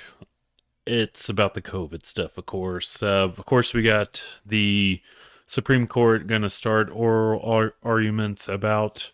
It's 0.87 1.29
about 1.29 1.53
the 1.53 1.61
COVID 1.61 2.07
stuff, 2.07 2.39
of 2.39 2.47
course. 2.47 3.03
Uh, 3.03 3.25
of 3.25 3.45
course, 3.45 3.75
we 3.75 3.83
got 3.83 4.23
the 4.47 5.03
Supreme 5.45 5.87
Court 5.87 6.27
going 6.27 6.41
to 6.43 6.49
start 6.49 6.89
oral 6.91 7.43
ar- 7.43 7.75
arguments 7.83 8.49
about 8.49 9.11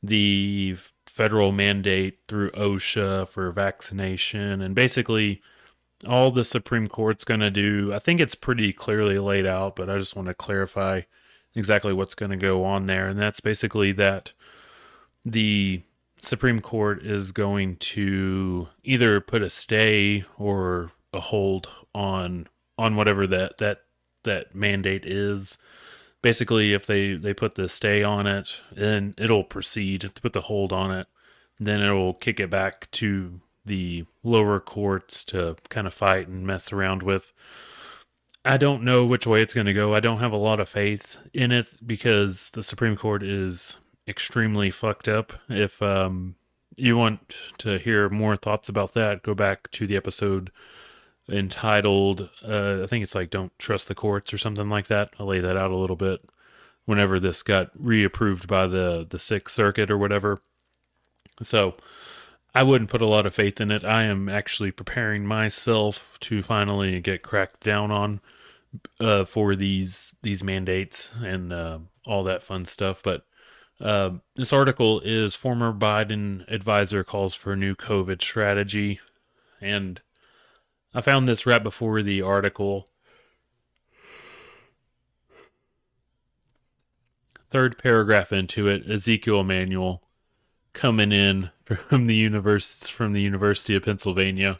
the 0.00 0.76
federal 1.06 1.50
mandate 1.50 2.18
through 2.28 2.52
OSHA 2.52 3.26
for 3.26 3.50
vaccination. 3.50 4.62
And 4.62 4.76
basically, 4.76 5.42
all 6.06 6.30
the 6.30 6.44
Supreme 6.44 6.86
Court's 6.86 7.24
going 7.24 7.40
to 7.40 7.50
do, 7.50 7.92
I 7.92 7.98
think 7.98 8.20
it's 8.20 8.34
pretty 8.34 8.72
clearly 8.72 9.18
laid 9.18 9.46
out, 9.46 9.76
but 9.76 9.90
I 9.90 9.98
just 9.98 10.14
want 10.14 10.28
to 10.28 10.34
clarify 10.34 11.02
exactly 11.54 11.92
what's 11.92 12.14
going 12.14 12.30
to 12.30 12.36
go 12.36 12.64
on 12.64 12.86
there. 12.86 13.08
And 13.08 13.18
that's 13.18 13.40
basically 13.40 13.92
that 13.92 14.32
the 15.24 15.82
Supreme 16.20 16.60
Court 16.60 17.02
is 17.02 17.32
going 17.32 17.76
to 17.76 18.68
either 18.84 19.20
put 19.20 19.42
a 19.42 19.50
stay 19.50 20.24
or 20.36 20.92
a 21.12 21.20
hold 21.20 21.68
on 21.94 22.48
on 22.76 22.96
whatever 22.96 23.26
that 23.26 23.58
that 23.58 23.82
that 24.24 24.54
mandate 24.54 25.04
is. 25.04 25.58
Basically, 26.22 26.72
if 26.72 26.86
they 26.86 27.14
they 27.14 27.34
put 27.34 27.54
the 27.54 27.68
stay 27.68 28.02
on 28.02 28.26
it, 28.26 28.56
then 28.72 29.14
it'll 29.16 29.44
proceed. 29.44 30.04
If 30.04 30.14
they 30.14 30.20
put 30.20 30.32
the 30.32 30.42
hold 30.42 30.72
on 30.72 30.90
it, 30.90 31.06
then 31.58 31.80
it'll 31.80 32.14
kick 32.14 32.40
it 32.40 32.50
back 32.50 32.90
to 32.92 33.40
the 33.68 34.04
lower 34.24 34.58
courts 34.58 35.24
to 35.26 35.56
kind 35.68 35.86
of 35.86 35.94
fight 35.94 36.26
and 36.26 36.46
mess 36.46 36.72
around 36.72 37.02
with. 37.02 37.32
I 38.44 38.56
don't 38.56 38.82
know 38.82 39.04
which 39.04 39.26
way 39.26 39.42
it's 39.42 39.54
going 39.54 39.66
to 39.66 39.74
go. 39.74 39.94
I 39.94 40.00
don't 40.00 40.20
have 40.20 40.32
a 40.32 40.36
lot 40.36 40.58
of 40.58 40.68
faith 40.68 41.18
in 41.34 41.52
it 41.52 41.74
because 41.86 42.50
the 42.50 42.62
Supreme 42.62 42.96
Court 42.96 43.22
is 43.22 43.78
extremely 44.08 44.70
fucked 44.70 45.06
up. 45.06 45.34
If 45.48 45.82
um, 45.82 46.36
you 46.76 46.96
want 46.96 47.36
to 47.58 47.78
hear 47.78 48.08
more 48.08 48.36
thoughts 48.36 48.68
about 48.68 48.94
that, 48.94 49.22
go 49.22 49.34
back 49.34 49.70
to 49.72 49.86
the 49.86 49.96
episode 49.96 50.50
entitled, 51.28 52.30
uh, 52.42 52.82
I 52.82 52.86
think 52.86 53.02
it's 53.02 53.14
like 53.14 53.30
Don't 53.30 53.56
Trust 53.58 53.88
the 53.88 53.94
Courts 53.94 54.32
or 54.32 54.38
something 54.38 54.70
like 54.70 54.86
that. 54.86 55.10
I'll 55.18 55.26
lay 55.26 55.40
that 55.40 55.56
out 55.56 55.70
a 55.70 55.76
little 55.76 55.96
bit 55.96 56.26
whenever 56.86 57.20
this 57.20 57.42
got 57.42 57.76
reapproved 57.76 58.46
by 58.46 58.66
the, 58.66 59.06
the 59.08 59.18
Sixth 59.18 59.54
Circuit 59.54 59.90
or 59.90 59.98
whatever. 59.98 60.40
So 61.42 61.74
I 62.54 62.62
wouldn't 62.62 62.90
put 62.90 63.02
a 63.02 63.06
lot 63.06 63.26
of 63.26 63.34
faith 63.34 63.60
in 63.60 63.70
it. 63.70 63.84
I 63.84 64.04
am 64.04 64.28
actually 64.28 64.70
preparing 64.70 65.26
myself 65.26 66.18
to 66.20 66.42
finally 66.42 67.00
get 67.00 67.22
cracked 67.22 67.60
down 67.62 67.90
on 67.90 68.20
uh, 69.00 69.24
for 69.24 69.54
these 69.54 70.14
these 70.22 70.42
mandates 70.42 71.12
and 71.22 71.52
uh, 71.52 71.78
all 72.06 72.24
that 72.24 72.42
fun 72.42 72.64
stuff. 72.64 73.02
But 73.02 73.24
uh, 73.80 74.10
this 74.34 74.52
article 74.52 75.00
is 75.00 75.34
former 75.34 75.72
Biden 75.72 76.48
advisor 76.50 77.04
calls 77.04 77.34
for 77.34 77.54
new 77.54 77.74
COVID 77.74 78.22
strategy, 78.22 79.00
and 79.60 80.00
I 80.94 81.00
found 81.00 81.28
this 81.28 81.46
right 81.46 81.62
before 81.62 82.02
the 82.02 82.22
article. 82.22 82.88
Third 87.50 87.78
paragraph 87.78 88.32
into 88.32 88.68
it, 88.68 88.90
Ezekiel 88.90 89.40
Emanuel 89.40 90.02
coming 90.74 91.12
in 91.12 91.50
from 91.88 92.04
the 92.04 92.14
univers- 92.14 92.88
from 92.88 93.12
the 93.12 93.22
University 93.22 93.74
of 93.74 93.84
Pennsylvania. 93.84 94.58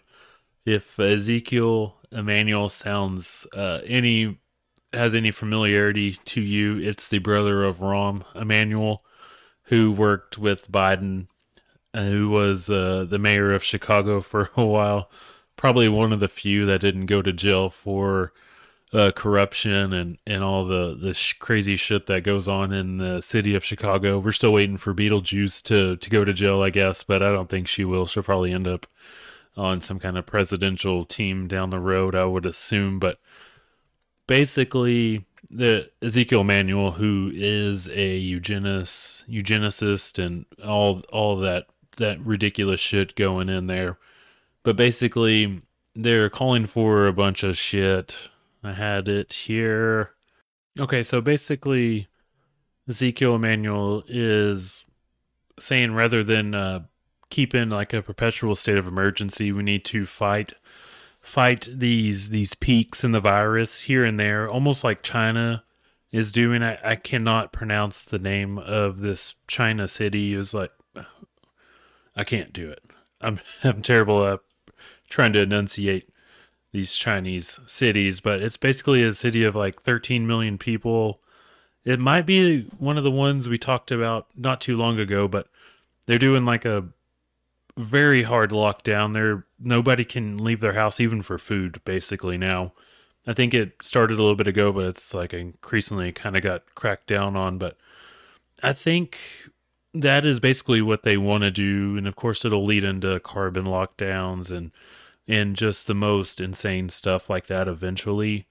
If 0.64 0.99
Ezekiel 0.99 1.97
Emanuel 2.12 2.68
sounds 2.68 3.47
uh, 3.55 3.81
any 3.85 4.38
has 4.92 5.14
any 5.14 5.31
familiarity 5.31 6.14
to 6.25 6.40
you, 6.40 6.79
it's 6.79 7.09
the 7.09 7.18
brother 7.18 7.62
of 7.62 7.79
Rahm 7.79 8.25
Emanuel, 8.35 9.05
who 9.64 9.92
worked 9.92 10.38
with 10.38 10.73
Biden, 10.73 11.27
uh, 11.92 12.05
who 12.05 12.31
was 12.31 12.71
uh, 12.71 13.07
the 13.09 13.18
mayor 13.18 13.53
of 13.53 13.64
Chicago 13.64 14.21
for 14.21 14.51
a 14.57 14.64
while. 14.64 15.11
Probably 15.57 15.88
one 15.88 16.12
of 16.12 16.21
the 16.21 16.29
few 16.29 16.64
that 16.66 16.81
didn't 16.81 17.07
go 17.07 17.21
to 17.21 17.33
jail 17.33 17.68
for 17.68 18.33
uh, 18.92 19.11
corruption 19.14 19.92
and, 19.92 20.18
and 20.27 20.42
all 20.42 20.64
the, 20.64 20.96
the 21.01 21.14
sh- 21.14 21.35
crazy 21.35 21.77
shit 21.77 22.07
that 22.07 22.22
goes 22.22 22.48
on 22.48 22.72
in 22.72 22.98
the 22.98 23.20
city 23.20 23.55
of 23.55 23.64
Chicago. 23.64 24.18
We're 24.18 24.33
still 24.33 24.53
waiting 24.53 24.79
for 24.79 24.94
Beetlejuice 24.94 25.62
to, 25.64 25.96
to 25.96 26.11
go 26.11 26.24
to 26.24 26.33
jail, 26.33 26.62
I 26.62 26.70
guess, 26.70 27.03
but 27.03 27.22
I 27.22 27.31
don't 27.31 27.51
think 27.51 27.68
she 27.68 27.85
will. 27.85 28.07
She'll 28.07 28.22
probably 28.22 28.53
end 28.53 28.66
up 28.66 28.87
on 29.57 29.81
some 29.81 29.98
kind 29.98 30.16
of 30.16 30.24
presidential 30.24 31.05
team 31.05 31.48
down 31.48 31.70
the 31.70 31.81
road, 31.81 32.14
I 32.14 32.24
would 32.24 32.46
assume. 32.46 32.98
But 32.98 33.18
basically, 34.27 35.27
the 35.51 35.90
Ezekiel 36.01 36.42
Emanuel, 36.42 36.92
who 36.92 37.31
is 37.35 37.88
a 37.88 38.16
eugenist, 38.16 39.29
eugenicist, 39.29 40.24
and 40.24 40.46
all 40.64 41.01
all 41.12 41.37
that 41.37 41.66
that 41.96 42.20
ridiculous 42.20 42.81
shit 42.81 43.16
going 43.16 43.48
in 43.48 43.66
there. 43.66 43.98
But 44.62 44.77
basically, 44.77 45.62
they're 45.94 46.31
calling 46.31 46.66
for 46.66 47.07
a 47.07 47.12
bunch 47.12 47.42
of 47.42 47.57
shit. 47.59 48.31
I 48.62 48.73
had 48.73 49.09
it 49.09 49.33
here. 49.33 50.11
Okay, 50.79 51.03
so 51.03 51.21
basically, 51.21 52.09
Ezekiel 52.88 53.35
Emanuel 53.35 54.05
is 54.09 54.85
saying 55.59 55.94
rather 55.94 56.23
than 56.23 56.55
uh, 56.55 56.81
keep 57.31 57.55
in 57.55 57.71
like 57.71 57.92
a 57.92 58.03
perpetual 58.03 58.55
state 58.55 58.79
of 58.79 58.87
emergency, 58.87 59.53
we 59.53 59.62
need 59.62 59.85
to 59.87 60.07
fight 60.07 60.53
fight 61.21 61.68
these 61.71 62.31
these 62.31 62.55
peaks 62.55 63.05
in 63.05 63.12
the 63.12 63.21
virus 63.21 63.83
here 63.83 64.05
and 64.05 64.18
there, 64.18 64.49
almost 64.49 64.85
like 64.85 65.03
China 65.03 65.64
is 66.11 66.33
doing. 66.33 66.62
I, 66.62 66.79
I 66.83 66.97
cannot 66.97 67.53
pronounce 67.53 68.05
the 68.05 68.18
name 68.18 68.59
of 68.59 69.01
this 69.01 69.35
China 69.47 69.88
city. 69.88 70.35
It 70.35 70.38
was 70.38 70.55
like 70.55 70.73
I 72.16 72.25
can't 72.25 72.53
do 72.53 72.71
it. 72.71 72.83
I'm 73.21 73.40
I'm 73.64 73.83
terrible 73.83 74.27
at 74.27 74.40
trying 75.09 75.33
to 75.33 75.42
enunciate 75.42 76.09
these 76.72 76.94
Chinese 76.94 77.59
cities, 77.66 78.20
but 78.20 78.42
it's 78.42 78.57
basically 78.57 79.02
a 79.02 79.12
city 79.12 79.44
of 79.44 79.54
like 79.54 79.83
13 79.83 80.26
million 80.26 80.59
people. 80.59 81.20
It 81.85 81.98
might 81.98 82.26
be 82.26 82.62
one 82.78 82.98
of 82.98 83.04
the 83.04 83.11
ones 83.11 83.48
we 83.48 83.59
talked 83.59 83.90
about 83.90 84.26
not 84.37 84.61
too 84.61 84.76
long 84.76 84.98
ago, 84.98 85.28
but 85.28 85.48
they're 86.07 86.18
doing 86.18 86.44
like 86.44 86.64
a 86.64 86.88
very 87.76 88.24
hard 88.24 88.50
lockdown. 88.50 89.14
There 89.14 89.46
nobody 89.59 90.04
can 90.04 90.37
leave 90.38 90.61
their 90.61 90.74
house 90.74 91.00
even 91.00 91.22
for 91.22 91.38
food 91.38 91.81
basically 91.85 92.37
now. 92.37 92.72
I 93.26 93.35
think 93.35 93.54
it 93.54 93.74
started 93.83 94.14
a 94.14 94.22
little 94.22 94.37
bit 94.37 94.48
ago, 94.48 94.72
but 94.72 94.87
it's 94.87 95.14
like 95.14 95.33
increasingly 95.33 96.12
kind 96.12 96.37
of 96.37 96.42
got 96.42 96.74
cracked 96.74 97.07
down 97.07 97.37
on, 97.37 97.59
but 97.59 97.76
I 98.62 98.72
think 98.72 99.18
that 99.94 100.24
is 100.24 100.40
basically 100.40 100.83
what 100.83 101.02
they 101.02 101.16
want 101.16 101.42
to 101.42 101.50
do 101.50 101.96
and 101.96 102.07
of 102.07 102.14
course 102.14 102.44
it'll 102.44 102.64
lead 102.64 102.85
into 102.85 103.18
carbon 103.20 103.64
lockdowns 103.64 104.50
and 104.50 104.70
and 105.29 105.55
just 105.55 105.87
the 105.87 105.95
most 105.95 106.41
insane 106.41 106.88
stuff 106.88 107.29
like 107.29 107.47
that 107.47 107.69
eventually. 107.69 108.47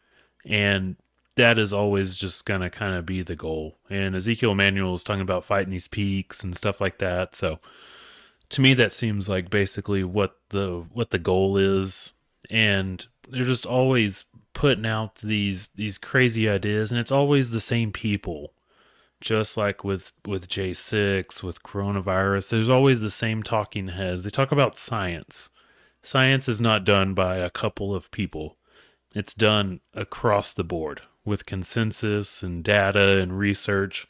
And 0.46 0.96
that 1.36 1.58
is 1.58 1.74
always 1.74 2.16
just 2.16 2.46
going 2.46 2.62
to 2.62 2.70
kind 2.70 2.96
of 2.96 3.06
be 3.06 3.24
the 3.24 3.36
goal. 3.36 3.78
And 3.90 4.16
ezekiel 4.16 4.52
emanuel 4.52 4.94
is 4.94 5.04
talking 5.04 5.22
about 5.22 5.44
fighting 5.44 5.72
these 5.72 5.88
peaks 5.88 6.44
and 6.44 6.56
stuff 6.56 6.80
like 6.80 7.00
that. 7.00 7.36
So 7.36 7.60
to 8.50 8.62
me 8.62 8.76
that 8.76 8.94
seems 8.94 9.28
like 9.28 9.50
basically 9.50 10.04
what 10.04 10.38
the 10.50 10.86
what 10.94 11.10
the 11.10 11.20
goal 11.20 11.58
is. 11.58 12.12
And 12.50 13.06
they're 13.28 13.44
just 13.44 13.66
always 13.66 14.26
putting 14.54 14.86
out 14.86 15.16
these 15.16 15.70
these 15.70 15.98
crazy 15.98 16.48
ideas 16.48 16.92
and 16.92 17.02
it's 17.02 17.12
always 17.12 17.50
the 17.50 17.60
same 17.62 17.92
people. 17.92 18.54
Just 19.20 19.58
like 19.58 19.84
with 19.84 20.14
with 20.26 20.48
J6 20.48 21.42
with 21.42 21.64
coronavirus 21.64 22.52
there's 22.52 22.70
always 22.70 23.02
the 23.02 23.10
same 23.12 23.42
talking 23.42 23.90
heads. 23.90 24.24
They 24.24 24.30
talk 24.30 24.52
about 24.52 24.78
science 24.78 25.50
science 26.08 26.48
is 26.48 26.62
not 26.62 26.86
done 26.86 27.14
by 27.14 27.38
a 27.38 27.50
couple 27.50 27.94
of 27.94 28.10
people 28.12 28.56
it's 29.14 29.34
done 29.34 29.80
across 29.94 30.54
the 30.54 30.64
board 30.64 31.02
with 31.26 31.46
consensus 31.46 32.42
and 32.42 32.64
data 32.64 33.20
and 33.20 33.38
research 33.38 34.08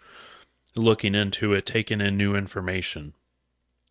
looking 0.75 1.15
into 1.15 1.53
it 1.53 1.65
taking 1.65 1.99
in 1.99 2.15
new 2.15 2.35
information 2.35 3.13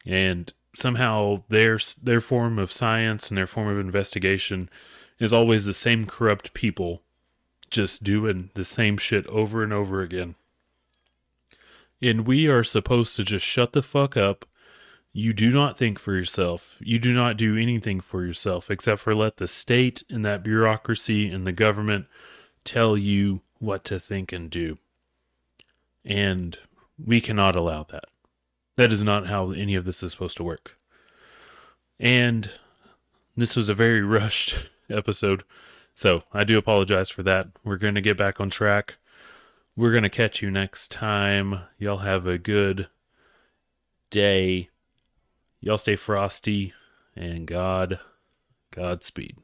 and 0.04 0.52
somehow 0.74 1.36
their 1.48 1.78
their 2.02 2.20
form 2.20 2.58
of 2.58 2.70
science 2.70 3.28
and 3.28 3.36
their 3.36 3.46
form 3.46 3.68
of 3.68 3.78
investigation 3.78 4.70
is 5.18 5.32
always 5.32 5.64
the 5.64 5.74
same 5.74 6.04
corrupt 6.06 6.54
people 6.54 7.02
just 7.70 8.04
doing 8.04 8.50
the 8.54 8.64
same 8.64 8.96
shit 8.96 9.26
over 9.26 9.64
and 9.64 9.72
over 9.72 10.00
again 10.00 10.36
and 12.00 12.26
we 12.26 12.46
are 12.46 12.62
supposed 12.62 13.16
to 13.16 13.24
just 13.24 13.44
shut 13.44 13.72
the 13.72 13.82
fuck 13.82 14.16
up. 14.16 14.44
You 15.16 15.32
do 15.32 15.50
not 15.50 15.78
think 15.78 15.98
for 15.98 16.14
yourself. 16.14 16.76
You 16.78 16.98
do 16.98 17.14
not 17.14 17.38
do 17.38 17.56
anything 17.56 18.00
for 18.00 18.22
yourself 18.22 18.70
except 18.70 19.00
for 19.00 19.14
let 19.14 19.38
the 19.38 19.48
state 19.48 20.02
and 20.10 20.22
that 20.26 20.42
bureaucracy 20.42 21.30
and 21.30 21.46
the 21.46 21.52
government 21.52 22.04
tell 22.64 22.98
you 22.98 23.40
what 23.58 23.82
to 23.84 23.98
think 23.98 24.30
and 24.30 24.50
do. 24.50 24.76
And 26.04 26.58
we 27.02 27.22
cannot 27.22 27.56
allow 27.56 27.84
that. 27.84 28.04
That 28.76 28.92
is 28.92 29.02
not 29.02 29.26
how 29.26 29.52
any 29.52 29.74
of 29.74 29.86
this 29.86 30.02
is 30.02 30.12
supposed 30.12 30.36
to 30.36 30.44
work. 30.44 30.76
And 31.98 32.50
this 33.34 33.56
was 33.56 33.70
a 33.70 33.74
very 33.74 34.02
rushed 34.18 34.68
episode. 34.90 35.44
So 35.94 36.24
I 36.34 36.44
do 36.44 36.58
apologize 36.58 37.08
for 37.08 37.22
that. 37.22 37.48
We're 37.64 37.78
going 37.78 37.94
to 37.94 38.02
get 38.02 38.18
back 38.18 38.38
on 38.38 38.50
track. 38.50 38.96
We're 39.76 39.92
going 39.92 40.02
to 40.02 40.10
catch 40.10 40.42
you 40.42 40.50
next 40.50 40.92
time. 40.92 41.60
Y'all 41.78 41.98
have 41.98 42.26
a 42.26 42.36
good 42.36 42.88
day. 44.10 44.68
Y'all 45.66 45.76
stay 45.76 45.96
frosty 45.96 46.72
and 47.16 47.44
God, 47.44 47.98
Godspeed. 48.70 49.36